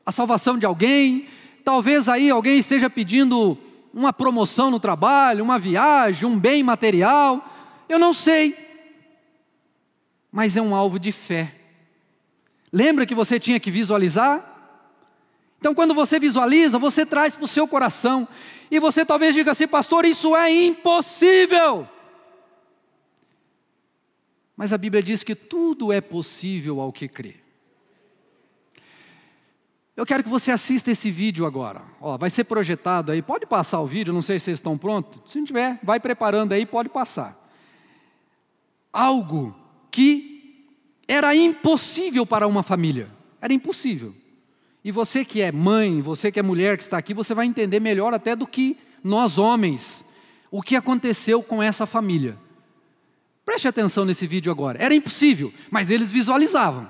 [0.05, 1.27] a salvação de alguém,
[1.67, 3.59] talvez aí alguém esteja pedindo
[3.93, 7.45] uma promoção no trabalho, uma viagem, um bem material,
[7.89, 8.57] eu não sei,
[10.31, 11.57] mas é um alvo de fé.
[12.73, 14.45] Lembra que você tinha que visualizar?
[15.59, 18.29] Então, quando você visualiza, você traz para o seu coração,
[18.71, 21.89] e você talvez diga assim, pastor, isso é impossível.
[24.57, 27.46] Mas a Bíblia diz que tudo é possível ao que crê.
[29.97, 31.83] Eu quero que você assista esse vídeo agora.
[32.01, 33.23] Ó, vai ser projetado aí.
[33.23, 35.33] Pode passar o vídeo, não sei se vocês estão prontos.
[35.33, 37.35] Se não tiver, vai preparando aí, pode passar.
[38.93, 39.57] Algo
[39.91, 40.67] que
[41.09, 43.09] era impossível para uma família.
[43.41, 44.15] Era impossível.
[44.85, 47.81] E você que é mãe, você que é mulher que está aqui, você vai entender
[47.81, 50.05] melhor até do que nós homens
[50.51, 52.37] o que aconteceu com essa família.
[53.47, 54.79] Preste atenção nesse vídeo agora.
[54.79, 56.87] Era impossível, mas eles visualizavam.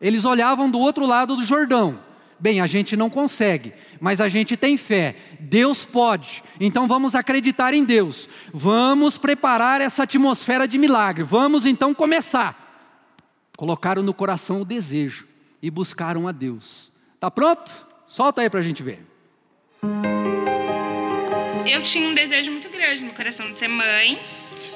[0.00, 2.10] Eles olhavam do outro lado do Jordão
[2.42, 5.14] Bem, a gente não consegue, mas a gente tem fé.
[5.38, 6.42] Deus pode.
[6.58, 8.28] Então vamos acreditar em Deus.
[8.52, 11.22] Vamos preparar essa atmosfera de milagre.
[11.22, 12.58] Vamos então começar.
[13.56, 15.28] Colocaram no coração o desejo
[15.62, 16.90] e buscaram a Deus.
[17.20, 17.70] Tá pronto?
[18.08, 19.06] Solta aí para a gente ver.
[21.64, 24.20] Eu tinha um desejo muito grande no coração de ser mãe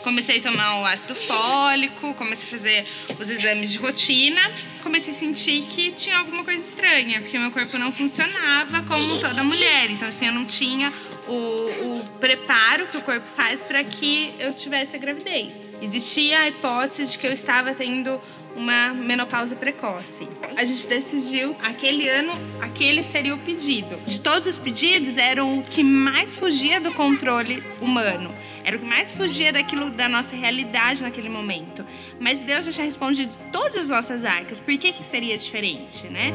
[0.06, 2.84] Comecei a tomar o ácido fólico, comecei a fazer
[3.18, 4.40] os exames de rotina.
[4.86, 9.42] Comecei a sentir que tinha alguma coisa estranha, porque meu corpo não funcionava como toda
[9.42, 9.90] mulher.
[9.90, 10.92] Então, assim, eu não tinha
[11.26, 15.56] o, o preparo que o corpo faz para que eu tivesse a gravidez.
[15.82, 18.20] Existia a hipótese de que eu estava tendo
[18.56, 20.26] uma menopausa precoce.
[20.56, 23.96] A gente decidiu, aquele ano, aquele seria o pedido.
[24.06, 28.34] De todos os pedidos, era o que mais fugia do controle humano.
[28.64, 31.86] Era o que mais fugia daquilo da nossa realidade naquele momento.
[32.18, 34.58] Mas Deus já tinha respondido todas as nossas arcas.
[34.58, 36.32] Por que, que seria diferente, né?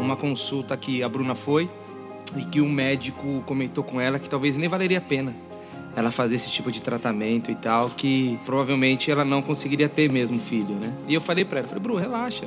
[0.00, 1.70] Uma consulta que a Bruna foi
[2.36, 5.34] e que um médico comentou com ela que talvez nem valeria a pena
[5.94, 10.38] ela fazer esse tipo de tratamento e tal, que provavelmente ela não conseguiria ter mesmo
[10.38, 10.92] filho, né?
[11.06, 12.46] E eu falei para ela, falei, Bru, relaxa.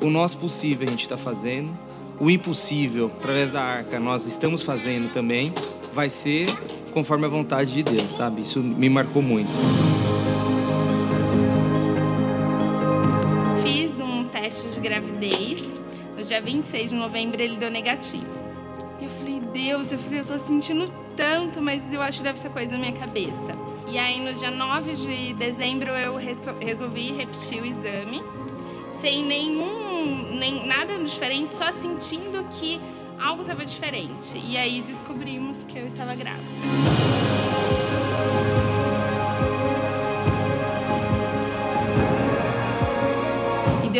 [0.00, 1.70] O nosso possível a gente está fazendo,
[2.18, 5.52] o impossível, através da arca, nós estamos fazendo também,
[5.92, 6.46] vai ser
[6.92, 8.42] conforme a vontade de Deus, sabe?
[8.42, 9.50] Isso me marcou muito.
[16.30, 18.38] Dia 26 de novembro ele deu negativo.
[19.02, 22.50] Eu falei, Deus, eu falei, eu tô sentindo tanto, mas eu acho que deve ser
[22.50, 23.52] coisa da minha cabeça.
[23.88, 26.14] E aí no dia 9 de dezembro eu
[26.60, 28.22] resolvi repetir o exame,
[29.00, 32.80] sem nenhum, nem nada diferente, só sentindo que
[33.20, 34.38] algo estava diferente.
[34.38, 37.19] E aí descobrimos que eu estava grávida.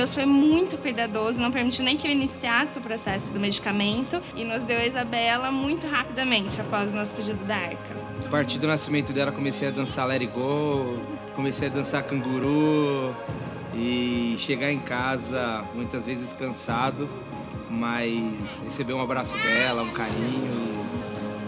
[0.01, 4.45] Deus foi muito cuidadoso, não permitiu nem que eu iniciasse o processo do medicamento e
[4.45, 7.97] nos deu a Isabela muito rapidamente após o nosso pedido da arca.
[8.25, 10.99] A partir do nascimento dela, comecei a dançar Let It Go,
[11.37, 13.15] comecei a dançar canguru
[13.75, 17.07] e chegar em casa muitas vezes cansado,
[17.69, 20.83] mas receber um abraço dela, um carinho,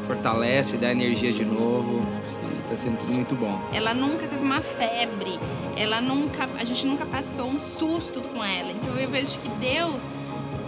[0.07, 2.07] fortalece, dá energia de novo.
[2.73, 3.61] Tá sendo tudo muito bom.
[3.71, 5.39] Ela nunca teve uma febre,
[5.77, 8.73] ela nunca, a gente nunca passou um susto com ela.
[8.73, 10.03] Então eu vejo que Deus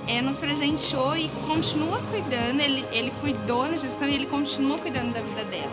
[0.06, 2.60] é, nos presenteou e continua cuidando.
[2.60, 5.72] Ele, ele cuidou na gestão e ele continua cuidando da vida dela.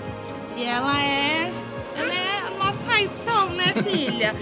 [0.55, 1.51] E ela é,
[1.97, 4.34] ela é o nosso raio de sol, né, filha?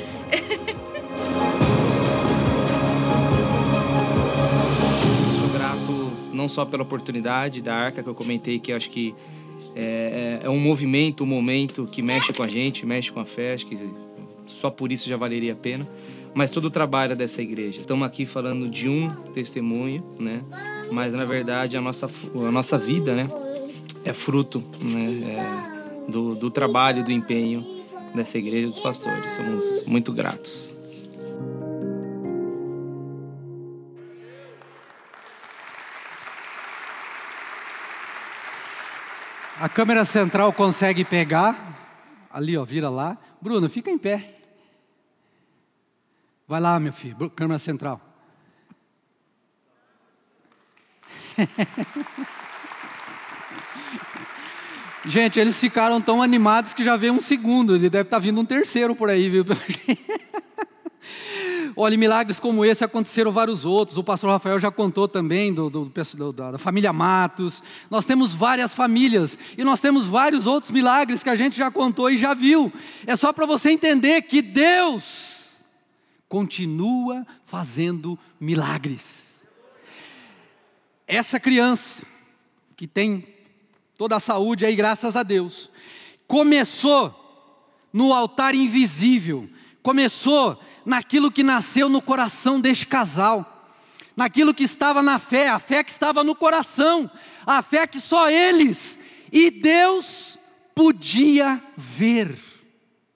[5.39, 9.15] Sou grato não só pela oportunidade da arca que eu comentei, que eu acho que
[9.75, 13.25] é, é, é, um movimento, um momento que mexe com a gente, mexe com a
[13.25, 13.77] fé, acho que
[14.45, 15.87] só por isso já valeria a pena.
[16.33, 17.81] Mas todo o trabalho dessa igreja.
[17.81, 20.41] Estamos aqui falando de um testemunho, né?
[20.91, 23.27] Mas na verdade a nossa, a nossa vida, né?
[24.05, 25.05] É fruto né?
[25.35, 27.65] É, do, do trabalho, do empenho
[28.13, 29.31] dessa igreja dos pastores.
[29.31, 30.78] Somos muito gratos.
[39.59, 42.27] A câmera central consegue pegar.
[42.31, 43.17] Ali, ó, vira lá.
[43.41, 44.37] Bruno, fica em pé.
[46.47, 47.99] Vai lá, meu filho, câmera central.
[55.05, 57.75] Gente, eles ficaram tão animados que já veio um segundo.
[57.75, 59.43] Ele deve estar tá vindo um terceiro por aí, viu?
[61.75, 63.97] Olha, milagres como esse aconteceram vários outros.
[63.97, 67.63] O pastor Rafael já contou também do, do, do, da família Matos.
[67.89, 72.09] Nós temos várias famílias e nós temos vários outros milagres que a gente já contou
[72.09, 72.71] e já viu.
[73.05, 75.49] É só para você entender que Deus
[76.27, 79.41] continua fazendo milagres.
[81.07, 82.05] Essa criança
[82.77, 83.25] que tem
[83.97, 85.69] toda a saúde aí, graças a Deus,
[86.27, 87.15] começou
[87.91, 89.49] no altar invisível,
[89.81, 90.59] começou
[90.89, 93.71] naquilo que nasceu no coração deste casal,
[94.17, 97.09] naquilo que estava na fé, a fé que estava no coração,
[97.45, 98.97] a fé que só eles
[99.31, 100.39] e Deus
[100.73, 102.35] podia ver.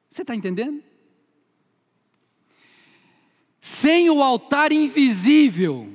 [0.08, 0.84] Você está entendendo?
[3.60, 5.92] Sem o altar invisível,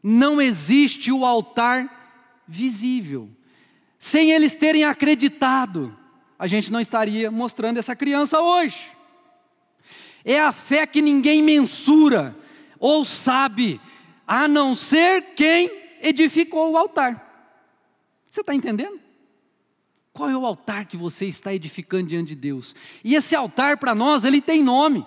[0.00, 3.28] não existe o altar visível.
[3.98, 5.96] Sem eles terem acreditado,
[6.38, 8.95] a gente não estaria mostrando essa criança hoje.
[10.26, 12.36] É a fé que ninguém mensura
[12.78, 13.80] ou sabe,
[14.26, 15.70] a não ser quem
[16.02, 17.22] edificou o altar.
[18.28, 19.00] Você está entendendo?
[20.12, 22.74] Qual é o altar que você está edificando diante de Deus?
[23.02, 25.06] E esse altar para nós, ele tem nome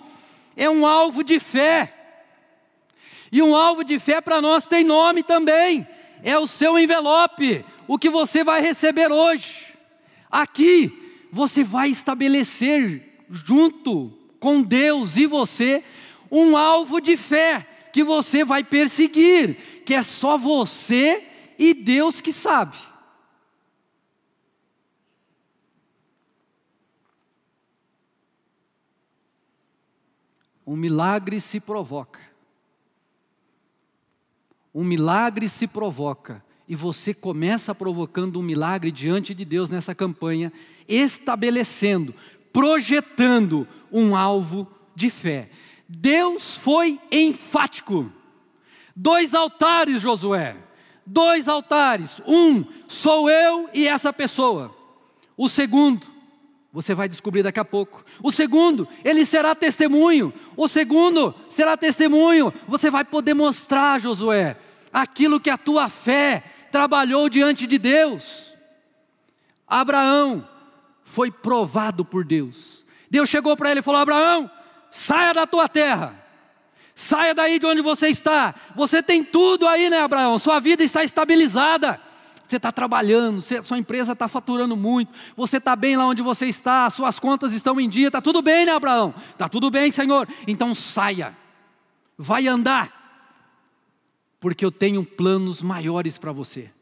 [0.60, 1.94] é um alvo de fé.
[3.32, 5.86] E um alvo de fé para nós tem nome também.
[6.22, 9.74] É o seu envelope, o que você vai receber hoje.
[10.30, 15.84] Aqui você vai estabelecer junto com Deus e você
[16.30, 21.26] um alvo de fé que você vai perseguir, que é só você
[21.58, 22.76] e Deus que sabe.
[30.66, 32.20] Um milagre se provoca.
[34.72, 36.44] Um milagre se provoca.
[36.68, 40.52] E você começa provocando um milagre diante de Deus nessa campanha,
[40.88, 42.14] estabelecendo,
[42.52, 45.50] projetando um alvo de fé.
[45.88, 48.12] Deus foi enfático.
[48.94, 50.56] Dois altares, Josué.
[51.04, 52.20] Dois altares.
[52.26, 54.74] Um, sou eu e essa pessoa.
[55.36, 56.06] O segundo,
[56.72, 58.04] você vai descobrir daqui a pouco.
[58.22, 60.32] O segundo, ele será testemunho.
[60.56, 62.52] O segundo será testemunho.
[62.68, 64.56] Você vai poder mostrar, Josué,
[64.92, 68.54] aquilo que a tua fé trabalhou diante de Deus.
[69.66, 70.46] Abraão
[71.10, 72.84] foi provado por Deus.
[73.10, 74.50] Deus chegou para ele e falou: Abraão,
[74.90, 76.14] saia da tua terra.
[76.94, 78.54] Saia daí de onde você está.
[78.76, 80.38] Você tem tudo aí, né, Abraão?
[80.38, 82.00] Sua vida está estabilizada
[82.50, 86.90] você está trabalhando, sua empresa está faturando muito, você está bem lá onde você está,
[86.90, 89.14] suas contas estão em dia, está tudo bem, né, Abraão?
[89.30, 90.28] Está tudo bem, Senhor.
[90.48, 91.36] Então saia,
[92.18, 93.38] vai andar,
[94.40, 96.72] porque eu tenho planos maiores para você.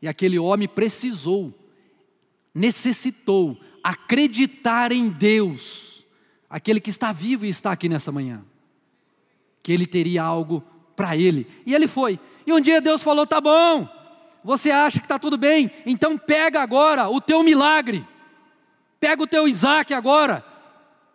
[0.00, 1.52] E aquele homem precisou,
[2.56, 6.04] necessitou acreditar em Deus,
[6.48, 8.42] aquele que está vivo e está aqui nessa manhã,
[9.62, 10.64] que ele teria algo
[10.96, 11.46] para ele.
[11.66, 12.18] E ele foi.
[12.46, 13.86] E um dia Deus falou: tá bom,
[14.42, 15.70] você acha que está tudo bem?
[15.84, 18.06] Então pega agora o teu milagre.
[18.98, 20.42] Pega o teu Isaac agora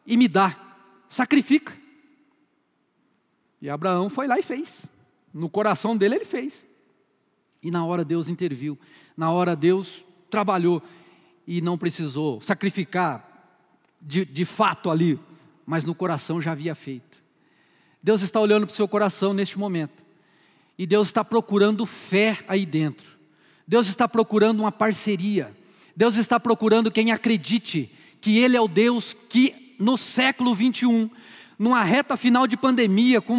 [0.06, 0.56] e me dá.
[1.10, 1.76] Sacrifica.
[3.60, 4.86] E Abraão foi lá e fez.
[5.34, 6.68] No coração dele ele fez.
[7.64, 8.78] E na hora Deus interviu.
[9.18, 10.84] Na hora Deus trabalhou.
[11.54, 13.28] E não precisou sacrificar
[14.02, 15.20] de, de fato ali,
[15.66, 17.18] mas no coração já havia feito.
[18.02, 20.02] Deus está olhando para o seu coração neste momento.
[20.78, 23.18] E Deus está procurando fé aí dentro.
[23.68, 25.54] Deus está procurando uma parceria.
[25.94, 27.92] Deus está procurando quem acredite
[28.22, 31.10] que Ele é o Deus que no século 21,
[31.62, 33.36] numa reta final de pandemia, com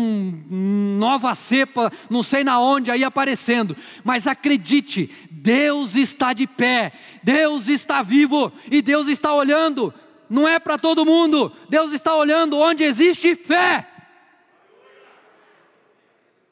[0.47, 7.67] nova cepa, não sei na onde aí aparecendo, mas acredite, Deus está de pé, Deus
[7.67, 9.93] está vivo e Deus está olhando,
[10.31, 13.89] não é para todo mundo, Deus está olhando onde existe fé.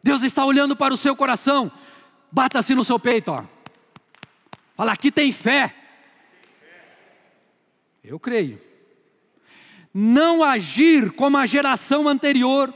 [0.02, 1.70] Deus está olhando para o seu coração,
[2.32, 3.44] bata-se no seu peito, ó.
[4.76, 5.72] Fala, aqui tem fé.
[8.02, 8.69] Eu creio.
[9.92, 12.72] Não agir como a geração anterior.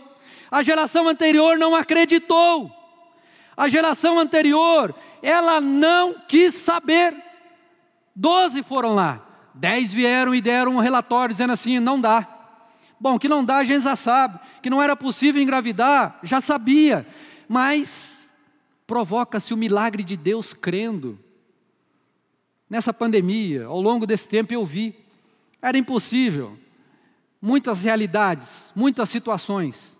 [0.51, 2.71] A geração anterior não acreditou.
[3.57, 7.15] A geração anterior, ela não quis saber.
[8.15, 9.25] Doze foram lá.
[9.55, 12.29] Dez vieram e deram um relatório dizendo assim: não dá.
[12.99, 14.41] Bom, que não dá, a gente já sabe.
[14.62, 17.07] Que não era possível engravidar, já sabia.
[17.49, 18.33] Mas
[18.87, 21.19] provoca-se o milagre de Deus crendo.
[22.69, 24.97] Nessa pandemia, ao longo desse tempo eu vi,
[25.61, 26.59] era impossível.
[27.47, 29.95] Muitas realidades, muitas situações,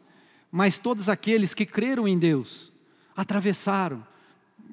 [0.51, 2.73] mas todos aqueles que creram em Deus
[3.15, 4.03] atravessaram,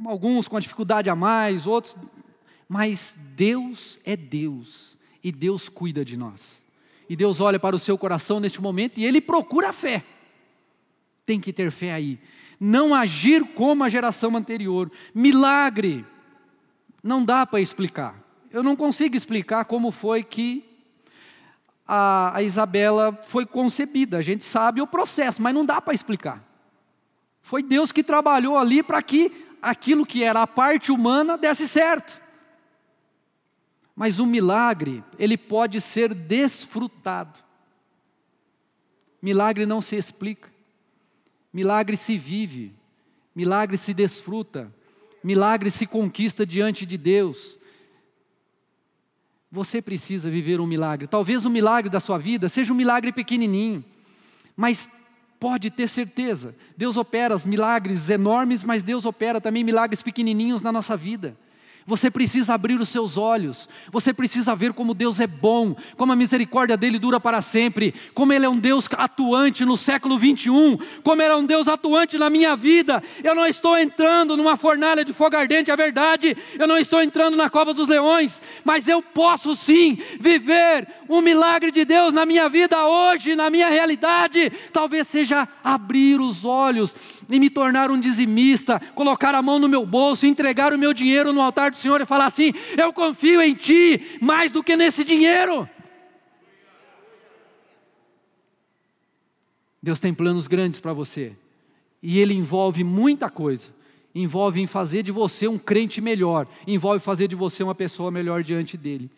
[0.06, 1.98] alguns com dificuldade a mais, outros,
[2.70, 6.64] mas Deus é Deus e Deus cuida de nós.
[7.10, 10.06] E Deus olha para o seu coração neste momento e ele procura a fé.
[11.26, 12.18] Tem que ter fé aí.
[12.58, 14.90] Não agir como a geração anterior.
[15.14, 16.06] Milagre
[17.04, 18.18] não dá para explicar.
[18.50, 20.71] Eu não consigo explicar como foi que
[21.94, 24.18] a, a Isabela foi concebida.
[24.18, 26.42] A gente sabe o processo, mas não dá para explicar.
[27.42, 32.22] Foi Deus que trabalhou ali para que aquilo que era a parte humana desse certo.
[33.94, 37.38] Mas o milagre, ele pode ser desfrutado.
[39.22, 40.50] Milagre não se explica.
[41.52, 42.74] Milagre se vive.
[43.36, 44.74] Milagre se desfruta.
[45.22, 47.60] Milagre se conquista diante de Deus.
[49.52, 51.08] Você precisa viver um milagre.
[51.08, 53.84] Talvez o milagre da sua vida seja um milagre pequenininho,
[54.56, 54.90] mas
[55.40, 60.96] pode ter certeza, Deus opera milagres enormes, mas Deus opera também milagres pequenininhos na nossa
[60.96, 61.36] vida.
[61.86, 66.16] Você precisa abrir os seus olhos, você precisa ver como Deus é bom, como a
[66.16, 71.22] misericórdia dele dura para sempre, como Ele é um Deus atuante no século 21, como
[71.22, 73.02] Ele é um Deus atuante na minha vida.
[73.24, 77.36] Eu não estou entrando numa fornalha de fogo ardente, é verdade, eu não estou entrando
[77.36, 82.48] na cova dos leões, mas eu posso sim viver um milagre de Deus na minha
[82.48, 84.52] vida hoje, na minha realidade.
[84.72, 86.94] Talvez seja abrir os olhos
[87.32, 91.32] e me tornar um dizimista, colocar a mão no meu bolso, entregar o meu dinheiro
[91.32, 95.04] no altar do Senhor e falar assim: Eu confio em Ti mais do que nesse
[95.04, 95.68] dinheiro.
[99.82, 101.34] Deus tem planos grandes para você,
[102.04, 103.82] e Ele envolve muita coisa.
[104.14, 108.44] Envolve em fazer de você um crente melhor, envolve fazer de você uma pessoa melhor
[108.44, 109.10] diante dEle.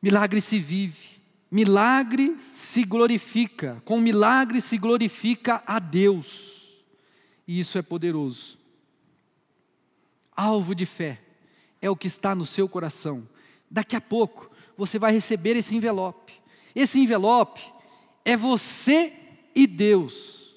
[0.00, 1.18] Milagre se vive,
[1.50, 6.57] milagre se glorifica, com milagre se glorifica a Deus,
[7.48, 8.58] e isso é poderoso.
[10.36, 11.18] Alvo de fé
[11.80, 13.26] é o que está no seu coração.
[13.70, 16.34] Daqui a pouco você vai receber esse envelope.
[16.74, 17.60] Esse envelope
[18.22, 19.14] é você
[19.54, 20.54] e Deus.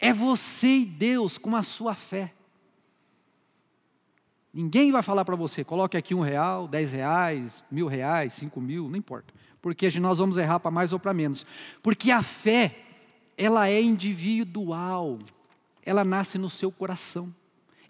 [0.00, 2.32] É você e Deus com a sua fé.
[4.52, 8.88] Ninguém vai falar para você, coloque aqui um real, dez reais, mil reais, cinco mil,
[8.88, 9.34] não importa.
[9.60, 11.44] Porque nós vamos errar para mais ou para menos.
[11.82, 12.78] Porque a fé,
[13.36, 15.18] ela é individual.
[15.84, 17.32] Ela nasce no seu coração.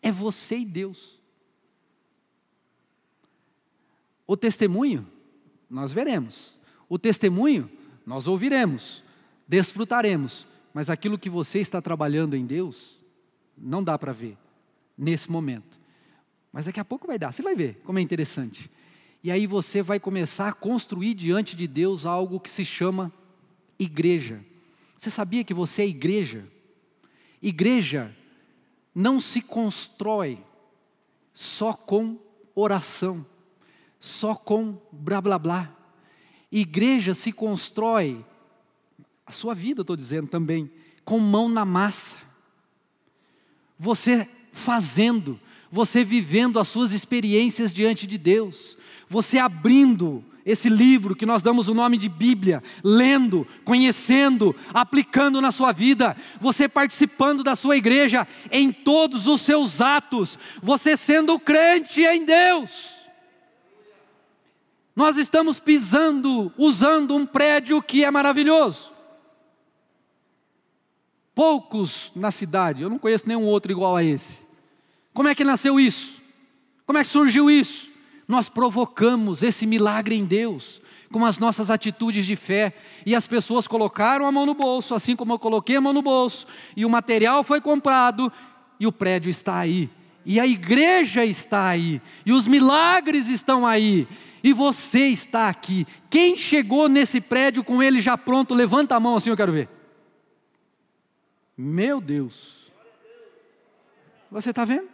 [0.03, 1.19] É você e Deus.
[4.27, 5.07] O testemunho,
[5.71, 6.55] nós veremos.
[6.89, 7.71] O testemunho,
[8.05, 9.03] nós ouviremos,
[9.47, 10.47] desfrutaremos.
[10.73, 12.99] Mas aquilo que você está trabalhando em Deus,
[13.57, 14.37] não dá para ver
[14.99, 15.79] nesse momento.
[16.53, 18.71] Mas daqui a pouco vai dar, você vai ver como é interessante.
[19.23, 23.13] E aí você vai começar a construir diante de Deus algo que se chama
[23.79, 24.45] igreja.
[24.97, 26.47] Você sabia que você é igreja?
[27.47, 28.15] Igreja
[28.95, 30.43] não se constrói
[31.33, 32.19] só com
[32.55, 33.27] oração
[34.05, 35.75] só com blá blá blá.
[36.53, 38.23] Igreja se constrói,
[39.25, 40.71] a sua vida, estou dizendo também,
[41.07, 42.19] com mão na massa.
[43.79, 45.41] Você fazendo,
[45.73, 48.77] você vivendo as suas experiências diante de Deus,
[49.09, 55.51] você abrindo esse livro que nós damos o nome de Bíblia, lendo, conhecendo, aplicando na
[55.51, 62.03] sua vida, você participando da sua igreja em todos os seus atos, você sendo crente
[62.03, 62.95] em Deus.
[64.95, 68.93] Nós estamos pisando, usando um prédio que é maravilhoso.
[71.35, 74.45] Poucos na cidade, eu não conheço nenhum outro igual a esse.
[75.13, 76.23] Como é que nasceu isso?
[76.87, 77.94] Como é que surgiu isso?
[78.27, 80.81] Nós provocamos esse milagre em Deus
[81.12, 82.75] com as nossas atitudes de fé,
[83.07, 86.03] e as pessoas colocaram a mão no bolso, assim como eu coloquei a mão no
[86.03, 86.45] bolso,
[86.77, 88.33] e o material foi comprado,
[88.81, 89.89] e o prédio está aí,
[90.27, 94.09] e a igreja está aí, e os milagres estão aí,
[94.43, 95.87] e você está aqui.
[96.11, 99.68] Quem chegou nesse prédio com ele já pronto, levanta a mão assim, eu quero ver.
[101.57, 102.72] Meu Deus.
[104.33, 104.94] Você está vendo?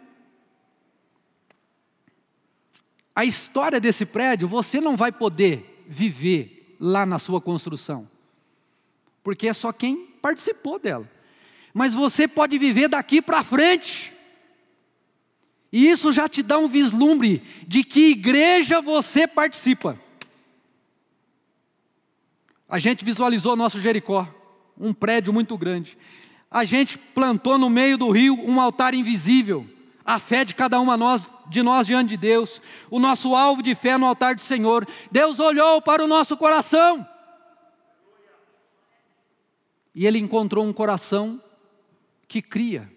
[3.21, 8.09] A história desse prédio você não vai poder viver lá na sua construção,
[9.21, 11.07] porque é só quem participou dela.
[11.71, 14.11] Mas você pode viver daqui para frente.
[15.71, 19.99] E isso já te dá um vislumbre de que igreja você participa.
[22.67, 24.27] A gente visualizou nosso Jericó,
[24.75, 25.95] um prédio muito grande.
[26.49, 29.63] A gente plantou no meio do rio um altar invisível,
[30.03, 31.21] a fé de cada uma nós,
[31.51, 34.87] de nós diante de Deus, o nosso alvo de fé no altar do Senhor.
[35.11, 37.05] Deus olhou para o nosso coração.
[39.93, 41.41] E Ele encontrou um coração
[42.27, 42.89] que cria,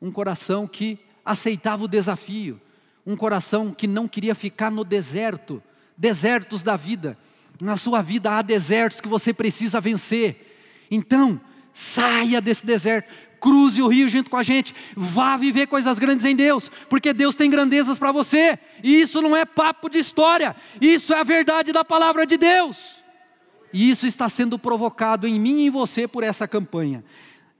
[0.00, 2.60] um coração que aceitava o desafio,
[3.06, 5.62] um coração que não queria ficar no deserto,
[5.96, 7.18] desertos da vida.
[7.60, 10.86] Na sua vida há desertos que você precisa vencer.
[10.90, 11.38] Então,
[11.74, 16.36] saia desse deserto, cruze o rio junto com a gente, vá viver coisas grandes em
[16.36, 21.14] Deus, porque Deus tem grandezas para você, e isso não é papo de história, isso
[21.14, 23.00] é a verdade da palavra de Deus.
[23.72, 27.04] E isso está sendo provocado em mim e em você por essa campanha.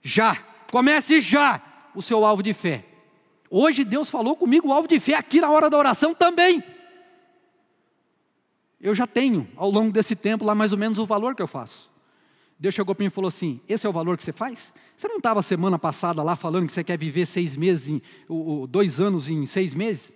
[0.03, 0.37] Já,
[0.71, 1.63] comece já
[1.95, 2.85] o seu alvo de fé.
[3.49, 6.63] Hoje Deus falou comigo o alvo de fé aqui na hora da oração também.
[8.81, 11.47] Eu já tenho, ao longo desse tempo, lá mais ou menos o valor que eu
[11.47, 11.90] faço.
[12.61, 14.75] Deus chegou para mim e falou assim: Esse é o valor que você faz?
[14.95, 18.03] Você não estava semana passada lá falando que você quer viver seis meses, em,
[18.69, 20.15] dois anos em seis meses?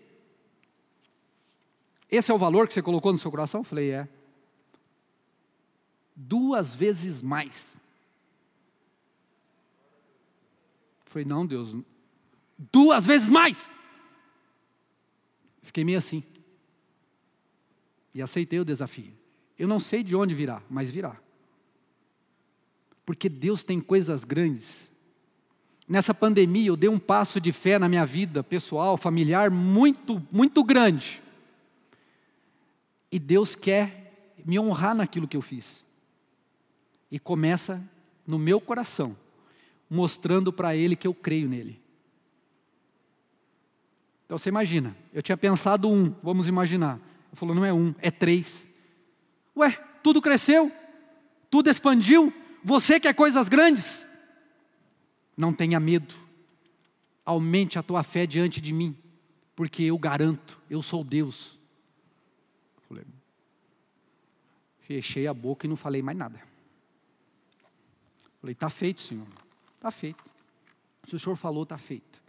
[2.10, 3.60] Esse é o valor que você colocou no seu coração?
[3.60, 4.08] Eu falei: É.
[6.14, 7.78] Duas vezes mais.
[11.06, 11.74] Falei: Não, Deus,
[12.70, 13.72] duas vezes mais.
[15.62, 16.22] Fiquei meio assim.
[18.12, 19.14] E aceitei o desafio.
[19.58, 21.23] Eu não sei de onde virá, mas virá.
[23.04, 24.92] Porque Deus tem coisas grandes.
[25.86, 30.64] Nessa pandemia eu dei um passo de fé na minha vida pessoal, familiar, muito, muito
[30.64, 31.22] grande.
[33.12, 35.84] E Deus quer me honrar naquilo que eu fiz.
[37.10, 37.82] E começa
[38.26, 39.16] no meu coração,
[39.88, 41.80] mostrando para Ele que eu creio nele.
[44.24, 46.94] Então você imagina, eu tinha pensado um, vamos imaginar.
[46.94, 48.66] Ele falou, não é um, é três.
[49.56, 50.72] Ué, tudo cresceu,
[51.50, 52.32] tudo expandiu,
[52.64, 54.06] você quer coisas grandes?
[55.36, 56.14] Não tenha medo,
[57.24, 58.96] aumente a tua fé diante de mim,
[59.54, 61.58] porque eu garanto, eu sou Deus.
[64.80, 66.40] Fechei a boca e não falei mais nada.
[68.40, 69.26] Falei, está feito, Senhor,
[69.76, 70.22] está feito.
[71.06, 72.22] Se o Senhor falou, está feito.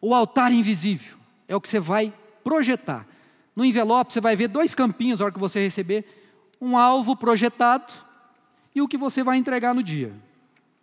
[0.00, 1.16] O altar invisível
[1.48, 2.12] é o que você vai
[2.44, 3.06] projetar.
[3.54, 6.04] No envelope você vai ver dois campinhos na hora que você receber,
[6.60, 8.05] um alvo projetado
[8.76, 10.12] e o que você vai entregar no dia.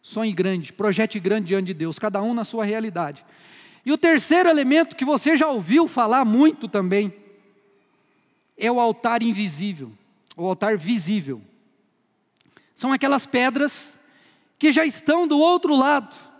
[0.01, 3.23] Sonhe grande, projete grande diante de Deus, cada um na sua realidade.
[3.85, 7.13] E o terceiro elemento que você já ouviu falar muito também
[8.57, 9.93] é o altar invisível,
[10.35, 11.41] o altar visível.
[12.75, 13.97] São aquelas pedras
[14.59, 16.33] que já estão do outro lado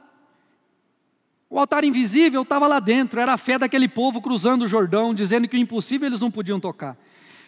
[1.54, 5.48] o altar invisível estava lá dentro, era a fé daquele povo cruzando o Jordão, dizendo
[5.48, 6.98] que o impossível eles não podiam tocar.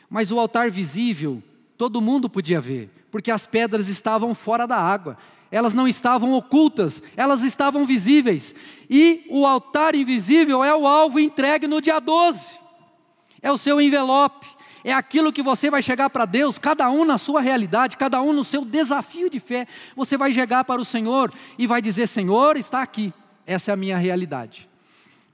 [0.07, 1.41] Mas o altar visível,
[1.77, 5.17] todo mundo podia ver, porque as pedras estavam fora da água,
[5.51, 8.53] elas não estavam ocultas, elas estavam visíveis.
[8.89, 12.57] E o altar invisível é o alvo entregue no dia 12,
[13.41, 14.47] é o seu envelope,
[14.83, 18.33] é aquilo que você vai chegar para Deus, cada um na sua realidade, cada um
[18.33, 19.67] no seu desafio de fé.
[19.95, 23.11] Você vai chegar para o Senhor e vai dizer: Senhor, está aqui
[23.45, 24.67] essa é a minha realidade.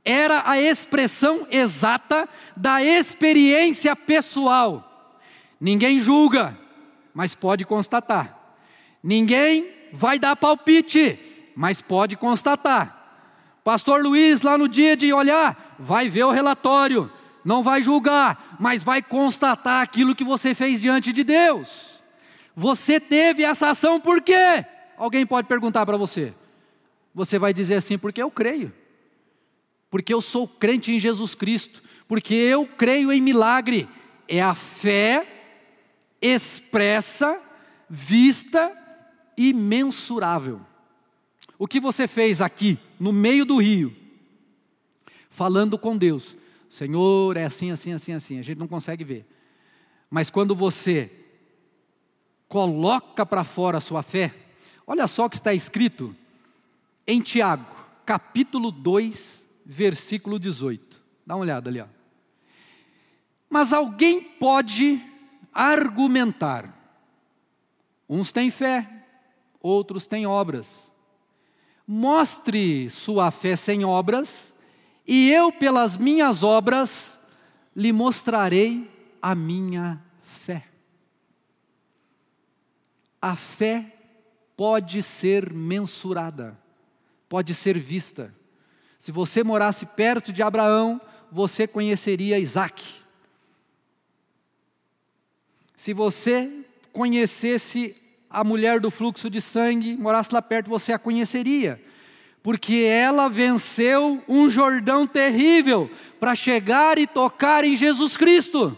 [0.04, 2.28] Era a expressão exata
[2.58, 4.91] da experiência pessoal.
[5.62, 6.58] Ninguém julga,
[7.14, 8.36] mas pode constatar.
[9.04, 11.20] Ninguém vai dar palpite,
[11.56, 12.98] mas pode constatar.
[13.64, 17.12] Pastor Luiz, lá no dia de olhar, vai ver o relatório,
[17.46, 22.02] não vai julgar, mas vai constatar aquilo que você fez diante de Deus.
[22.56, 24.66] Você teve essa ação por quê?
[24.98, 26.34] Alguém pode perguntar para você.
[27.14, 28.74] Você vai dizer assim, porque eu creio,
[29.92, 33.88] porque eu sou crente em Jesus Cristo, porque eu creio em milagre.
[34.28, 35.41] É a fé
[36.22, 37.42] expressa,
[37.90, 38.72] vista
[39.36, 40.62] e mensurável.
[41.58, 43.96] O que você fez aqui, no meio do rio,
[45.30, 46.36] falando com Deus,
[46.70, 49.26] Senhor, é assim, assim, assim, assim, a gente não consegue ver.
[50.10, 51.12] Mas quando você
[52.48, 54.34] coloca para fora a sua fé,
[54.86, 56.16] olha só o que está escrito
[57.08, 57.66] em Tiago,
[58.06, 61.02] capítulo 2, versículo 18.
[61.26, 61.88] Dá uma olhada ali, ó.
[63.50, 65.02] Mas alguém pode
[65.54, 66.78] argumentar.
[68.08, 69.06] Uns têm fé,
[69.62, 70.92] outros têm obras.
[71.88, 74.56] Mostre sua fé sem obras,
[75.06, 77.20] e eu, pelas minhas obras,
[77.76, 78.90] lhe mostrarei
[79.22, 80.66] a minha fé.
[83.22, 83.96] A fé
[84.56, 86.62] pode ser mensurada
[87.32, 88.36] pode ser vista.
[89.00, 91.00] Se você morasse perto de Abraão,
[91.32, 92.84] você conheceria Isaac.
[95.82, 96.48] Se você
[96.94, 97.96] conhecesse
[98.30, 101.82] a mulher do fluxo de sangue, morasse lá perto, você a conheceria.
[102.44, 108.78] Porque ela venceu um Jordão terrível para chegar e tocar em Jesus Cristo.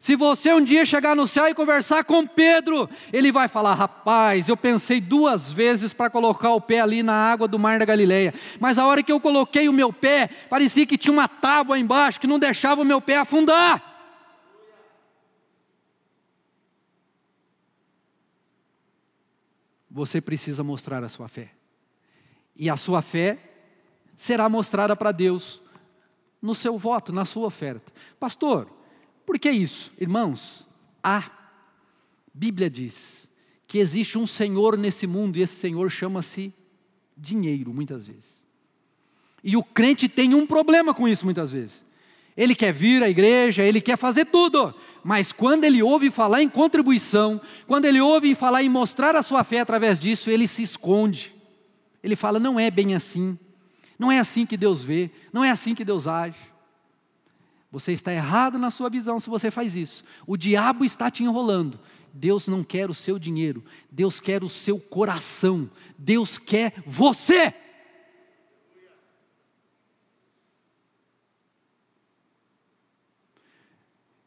[0.00, 4.48] Se você um dia chegar no céu e conversar com Pedro, ele vai falar: rapaz,
[4.48, 8.34] eu pensei duas vezes para colocar o pé ali na água do mar da Galileia,
[8.58, 12.18] mas a hora que eu coloquei o meu pé, parecia que tinha uma tábua embaixo
[12.18, 13.93] que não deixava o meu pé afundar.
[19.94, 21.52] Você precisa mostrar a sua fé,
[22.56, 23.38] e a sua fé
[24.16, 25.62] será mostrada para Deus
[26.42, 27.92] no seu voto, na sua oferta.
[28.18, 28.68] Pastor,
[29.24, 29.92] por que isso?
[30.00, 30.66] Irmãos,
[31.00, 31.30] a
[32.34, 33.28] Bíblia diz
[33.68, 36.52] que existe um Senhor nesse mundo e esse Senhor chama-se
[37.16, 38.42] dinheiro, muitas vezes.
[39.44, 41.84] E o crente tem um problema com isso, muitas vezes.
[42.36, 44.74] Ele quer vir à igreja, ele quer fazer tudo,
[45.04, 49.44] mas quando ele ouve falar em contribuição, quando ele ouve falar em mostrar a sua
[49.44, 51.34] fé através disso, ele se esconde.
[52.02, 53.38] Ele fala: não é bem assim,
[53.98, 56.38] não é assim que Deus vê, não é assim que Deus age.
[57.70, 60.04] Você está errado na sua visão se você faz isso.
[60.26, 61.78] O diabo está te enrolando.
[62.12, 65.68] Deus não quer o seu dinheiro, Deus quer o seu coração,
[65.98, 67.52] Deus quer você.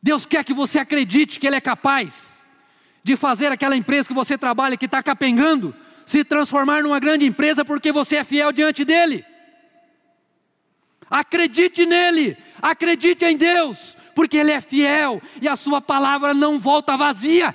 [0.08, 2.42] Deus quer que você acredite que Ele é capaz
[3.04, 7.66] de fazer aquela empresa que você trabalha, que está capengando, se transformar numa grande empresa
[7.66, 9.26] porque você é fiel diante dEle.
[11.10, 16.96] Acredite nele, acredite em Deus, porque Ele é fiel e a Sua palavra não volta
[16.96, 17.54] vazia.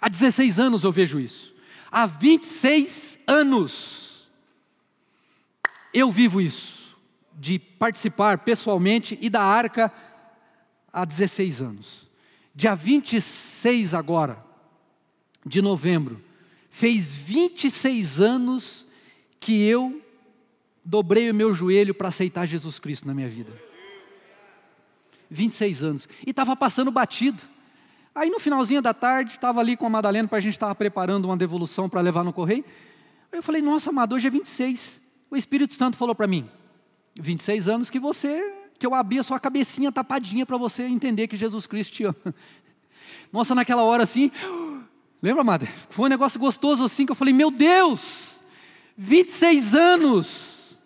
[0.00, 1.52] Há 16 anos eu vejo isso,
[1.90, 4.01] há 26 anos
[5.92, 6.96] eu vivo isso,
[7.34, 9.92] de participar pessoalmente e da arca
[10.92, 12.10] há 16 anos.
[12.54, 14.44] Dia 26 agora,
[15.44, 16.22] de novembro,
[16.70, 18.86] fez 26 anos
[19.40, 20.00] que eu
[20.84, 23.52] dobrei o meu joelho para aceitar Jesus Cristo na minha vida.
[25.30, 26.08] 26 anos.
[26.26, 27.42] E estava passando batido.
[28.14, 31.24] Aí no finalzinho da tarde, estava ali com a Madalena para a gente estar preparando
[31.24, 32.64] uma devolução para levar no correio.
[33.32, 35.01] Aí eu falei, nossa, amado, hoje é 26.
[35.32, 36.46] O Espírito Santo falou para mim,
[37.18, 41.38] 26 anos que você, que eu abri a sua cabecinha tapadinha para você entender que
[41.38, 42.34] Jesus Cristo te ama.
[43.32, 44.30] Nossa, naquela hora assim,
[45.22, 45.66] Lembra, amada?
[45.88, 48.40] Foi um negócio gostoso assim que eu falei: Meu Deus,
[48.94, 50.78] 26 anos.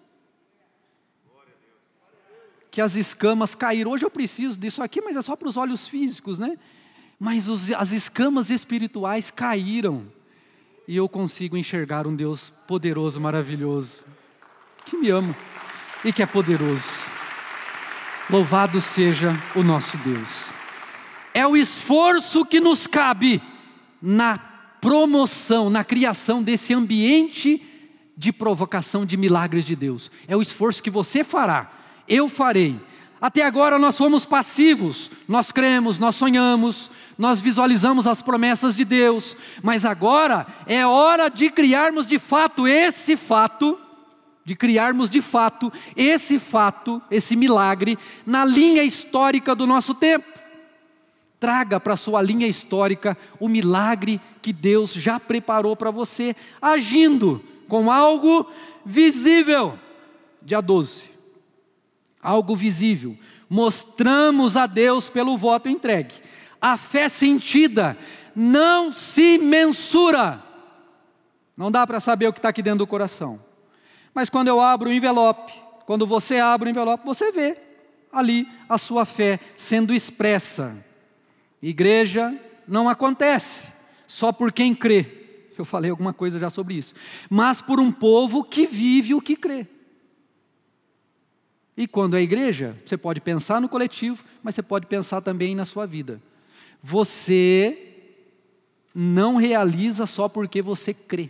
[2.71, 3.91] Que as escamas caíram.
[3.91, 6.57] Hoje eu preciso disso aqui, mas é só para os olhos físicos, né?
[7.19, 10.07] Mas os, as escamas espirituais caíram.
[10.87, 14.05] E eu consigo enxergar um Deus poderoso, maravilhoso,
[14.87, 15.37] que me ama
[16.05, 16.89] e que é poderoso.
[18.31, 20.51] Louvado seja o nosso Deus.
[21.35, 23.43] É o esforço que nos cabe
[24.01, 24.39] na
[24.81, 27.63] promoção, na criação desse ambiente
[28.17, 30.11] de provocação de milagres de Deus.
[30.27, 31.71] É o esforço que você fará,
[32.09, 32.81] eu farei.
[33.21, 39.37] Até agora nós fomos passivos, nós cremos, nós sonhamos, nós visualizamos as promessas de Deus,
[39.63, 43.79] mas agora é hora de criarmos de fato esse fato,
[44.47, 50.37] de criarmos de fato esse fato, esse milagre, na linha histórica do nosso tempo
[51.39, 57.45] traga para a sua linha histórica o milagre que Deus já preparou para você, agindo
[57.69, 58.51] com algo
[58.85, 59.79] visível.
[60.43, 61.05] Dia 12.
[62.23, 63.17] Algo visível.
[63.49, 66.15] Mostramos a Deus pelo voto entregue.
[66.61, 67.97] A fé sentida
[68.35, 70.43] não se mensura.
[71.57, 73.46] Não dá para saber o que está aqui dentro do coração.
[74.17, 75.53] Mas quando eu abro o envelope,
[75.85, 77.55] quando você abre o envelope, você vê
[78.11, 80.83] ali a sua fé sendo expressa.
[81.61, 82.35] Igreja
[82.67, 83.71] não acontece
[84.07, 85.51] só por quem crê.
[85.59, 86.95] Eu falei alguma coisa já sobre isso.
[87.29, 89.67] Mas por um povo que vive o que crê.
[91.77, 95.67] E quando é igreja, você pode pensar no coletivo, mas você pode pensar também na
[95.67, 96.23] sua vida.
[96.83, 97.99] Você
[98.95, 101.29] não realiza só porque você crê,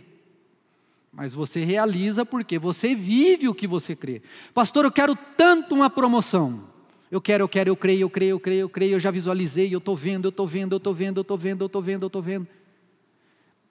[1.17, 4.21] mas você realiza porque você vive o que você crê.
[4.53, 6.65] Pastor, eu quero tanto uma promoção.
[7.09, 9.73] Eu quero, eu quero, eu creio, eu creio, eu creio, eu creio, eu já visualizei,
[9.73, 12.03] eu estou vendo, eu estou vendo, eu estou vendo, eu estou vendo, eu estou vendo,
[12.03, 12.47] eu estou vendo.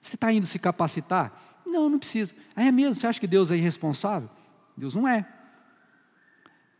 [0.01, 1.41] Você está indo se capacitar?
[1.65, 2.35] Não, não precisa.
[2.53, 2.95] Ah, é mesmo?
[2.95, 4.29] Você acha que Deus é irresponsável?
[4.75, 5.25] Deus não é.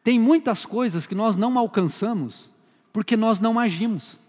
[0.03, 2.51] Tem muitas coisas que nós não alcançamos
[2.91, 4.20] porque nós não agimos,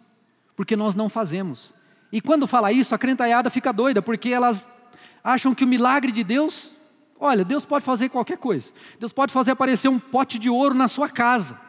[0.54, 1.74] porque nós não fazemos.
[2.12, 4.77] E quando fala isso, a crentaiada fica doida, porque elas
[5.22, 6.72] acham que o milagre de Deus,
[7.18, 8.72] olha, Deus pode fazer qualquer coisa.
[8.98, 11.60] Deus pode fazer aparecer um pote de ouro na sua casa.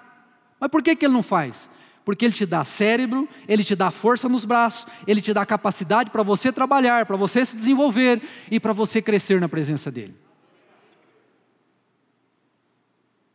[0.60, 1.70] Mas por que, que ele não faz?
[2.04, 6.10] Porque ele te dá cérebro, ele te dá força nos braços, ele te dá capacidade
[6.10, 10.16] para você trabalhar, para você se desenvolver e para você crescer na presença dele.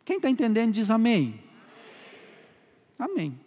[0.05, 1.41] Quem está entendendo diz amém.
[2.99, 3.39] Amém.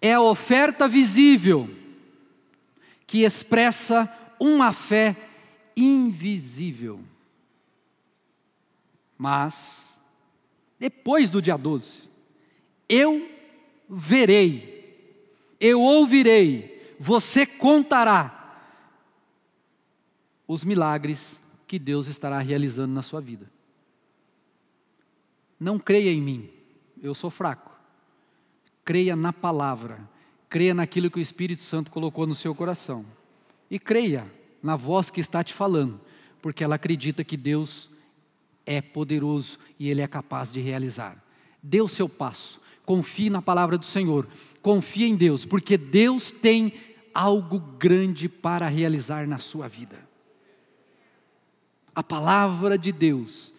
[0.00, 1.68] É a oferta visível
[3.06, 5.16] que expressa uma fé
[5.76, 7.00] invisível.
[9.16, 9.88] Mas
[10.78, 12.08] depois do dia 12.
[12.88, 13.28] Eu
[13.88, 18.34] verei, eu ouvirei, você contará
[20.46, 23.50] os milagres que Deus estará realizando na sua vida.
[25.60, 26.48] Não creia em mim,
[27.02, 27.76] eu sou fraco.
[28.84, 30.08] Creia na palavra,
[30.48, 33.04] creia naquilo que o Espírito Santo colocou no seu coração.
[33.70, 34.26] E creia
[34.62, 36.00] na voz que está te falando,
[36.40, 37.90] porque ela acredita que Deus
[38.64, 41.22] é poderoso e Ele é capaz de realizar.
[41.62, 44.26] Dê o seu passo, confie na palavra do Senhor,
[44.62, 46.72] confie em Deus, porque Deus tem
[47.14, 50.08] algo grande para realizar na sua vida.
[51.94, 53.52] A palavra de Deus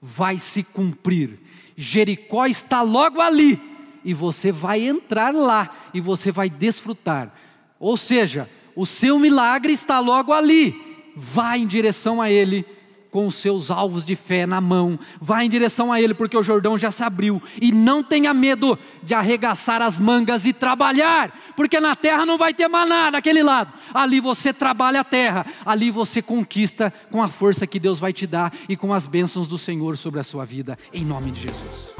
[0.00, 1.38] vai se cumprir.
[1.76, 3.60] Jericó está logo ali
[4.04, 7.34] e você vai entrar lá e você vai desfrutar.
[7.78, 10.74] Ou seja, o seu milagre está logo ali.
[11.16, 12.66] Vá em direção a ele
[13.14, 16.42] com os seus alvos de fé na mão, vá em direção a Ele, porque o
[16.42, 21.78] Jordão já se abriu, e não tenha medo de arregaçar as mangas e trabalhar, porque
[21.78, 26.20] na terra não vai ter maná daquele lado, ali você trabalha a terra, ali você
[26.20, 29.96] conquista com a força que Deus vai te dar e com as bênçãos do Senhor
[29.96, 31.92] sobre a sua vida, em nome de Jesus.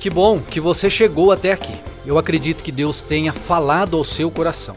[0.00, 1.76] Que bom que você chegou até aqui.
[2.04, 4.74] Eu acredito que Deus tenha falado ao seu coração.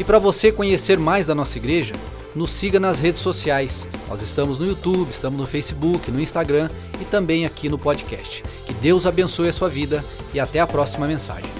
[0.00, 1.92] E para você conhecer mais da nossa igreja,
[2.34, 3.86] nos siga nas redes sociais.
[4.08, 8.42] Nós estamos no YouTube, estamos no Facebook, no Instagram e também aqui no podcast.
[8.66, 11.59] Que Deus abençoe a sua vida e até a próxima mensagem.